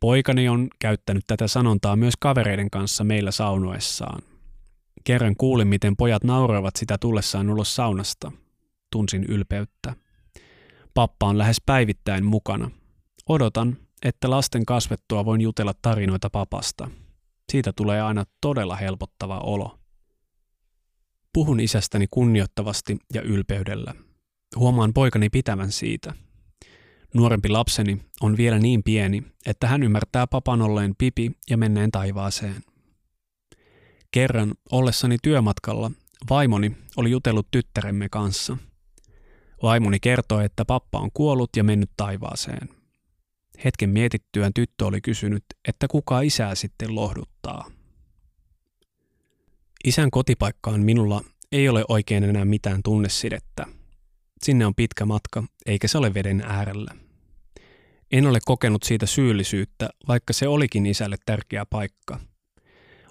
Poikani 0.00 0.48
on 0.48 0.68
käyttänyt 0.78 1.24
tätä 1.26 1.48
sanontaa 1.48 1.96
myös 1.96 2.14
kavereiden 2.20 2.70
kanssa 2.70 3.04
meillä 3.04 3.30
saunoessaan. 3.30 4.22
Kerran 5.04 5.36
kuulin, 5.36 5.68
miten 5.68 5.96
pojat 5.96 6.24
nauroivat 6.24 6.76
sitä 6.76 6.98
tullessaan 6.98 7.50
ulos 7.50 7.76
saunasta. 7.76 8.32
Tunsin 8.92 9.24
ylpeyttä. 9.24 9.94
Pappa 10.94 11.26
on 11.26 11.38
lähes 11.38 11.62
päivittäin 11.66 12.24
mukana. 12.24 12.70
Odotan, 13.28 13.76
että 14.02 14.30
lasten 14.30 14.66
kasvettua 14.66 15.24
voin 15.24 15.40
jutella 15.40 15.74
tarinoita 15.82 16.30
papasta. 16.30 16.90
Siitä 17.52 17.72
tulee 17.72 18.02
aina 18.02 18.24
todella 18.40 18.76
helpottava 18.76 19.38
olo. 19.38 19.78
Puhun 21.32 21.60
isästäni 21.60 22.06
kunnioittavasti 22.10 22.96
ja 23.14 23.22
ylpeydellä. 23.22 23.94
Huomaan 24.56 24.92
poikani 24.92 25.30
pitävän 25.30 25.72
siitä. 25.72 26.14
Nuorempi 27.14 27.48
lapseni 27.48 28.02
on 28.20 28.36
vielä 28.36 28.58
niin 28.58 28.82
pieni, 28.82 29.22
että 29.46 29.66
hän 29.66 29.82
ymmärtää 29.82 30.26
papan 30.26 30.62
olleen 30.62 30.94
pipi 30.98 31.32
ja 31.50 31.56
menneen 31.56 31.90
taivaaseen. 31.90 32.62
Kerran 34.14 34.54
ollessani 34.70 35.16
työmatkalla 35.22 35.90
vaimoni 36.30 36.76
oli 36.96 37.10
jutellut 37.10 37.48
tyttäremme 37.50 38.08
kanssa. 38.08 38.56
Vaimoni 39.62 40.00
kertoi, 40.00 40.44
että 40.44 40.64
pappa 40.64 40.98
on 40.98 41.10
kuollut 41.14 41.50
ja 41.56 41.64
mennyt 41.64 41.90
taivaaseen. 41.96 42.68
Hetken 43.64 43.90
mietittyään 43.90 44.52
tyttö 44.54 44.86
oli 44.86 45.00
kysynyt, 45.00 45.44
että 45.68 45.88
kuka 45.88 46.20
isää 46.20 46.54
sitten 46.54 46.94
lohduttaa. 46.94 47.70
Isän 49.84 50.10
kotipaikkaan 50.10 50.80
minulla 50.80 51.24
ei 51.52 51.68
ole 51.68 51.84
oikein 51.88 52.24
enää 52.24 52.44
mitään 52.44 52.80
tunnesidettä. 52.84 53.66
Sinne 54.42 54.66
on 54.66 54.74
pitkä 54.74 55.04
matka, 55.04 55.44
eikä 55.66 55.88
se 55.88 55.98
ole 55.98 56.14
veden 56.14 56.40
äärellä. 56.46 56.94
En 58.12 58.26
ole 58.26 58.38
kokenut 58.44 58.82
siitä 58.82 59.06
syyllisyyttä, 59.06 59.88
vaikka 60.08 60.32
se 60.32 60.48
olikin 60.48 60.86
isälle 60.86 61.16
tärkeä 61.26 61.66
paikka. 61.66 62.20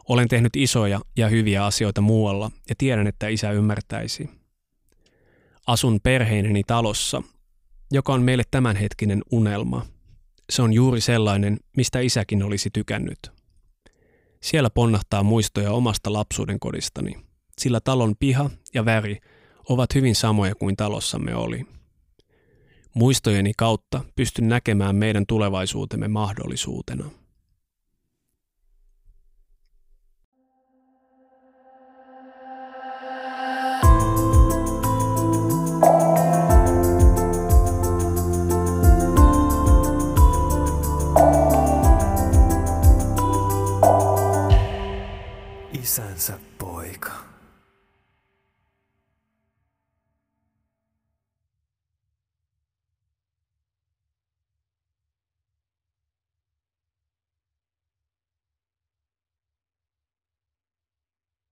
Olen 0.10 0.28
tehnyt 0.28 0.56
isoja 0.56 1.02
ja 1.18 1.28
hyviä 1.28 1.66
asioita 1.66 2.02
muualla 2.02 2.52
ja 2.70 2.76
tiedän, 2.78 3.08
että 3.08 3.28
isä 3.28 3.52
ymmärtäisi. 3.52 4.30
Asun 5.68 6.00
perheineni 6.04 6.64
talossa, 6.68 7.24
joka 7.92 8.14
on 8.14 8.22
meille 8.22 8.44
tämänhetkinen 8.52 9.22
unelma. 9.32 9.86
Se 10.50 10.62
on 10.62 10.74
juuri 10.74 11.02
sellainen, 11.02 11.58
mistä 11.78 12.00
isäkin 12.00 12.44
olisi 12.44 12.70
tykännyt. 12.74 13.20
Siellä 14.42 14.70
ponnahtaa 14.70 15.24
muistoja 15.24 15.72
omasta 15.72 16.14
lapsuuden 16.14 16.60
kodistani, 16.60 17.16
sillä 17.62 17.80
talon 17.84 18.16
piha 18.20 18.50
ja 18.74 18.86
väri 18.86 19.18
ovat 19.70 19.96
hyvin 19.96 20.16
samoja 20.16 20.56
kuin 20.56 20.76
talossamme 20.76 21.36
oli. 21.36 21.66
Muistojeni 22.96 23.52
kautta 23.58 24.06
pystyn 24.16 24.48
näkemään 24.48 24.96
meidän 24.96 25.26
tulevaisuutemme 25.28 26.08
mahdollisuutena. 26.08 27.23
Isänsä 45.84 46.34
poika. 46.34 46.43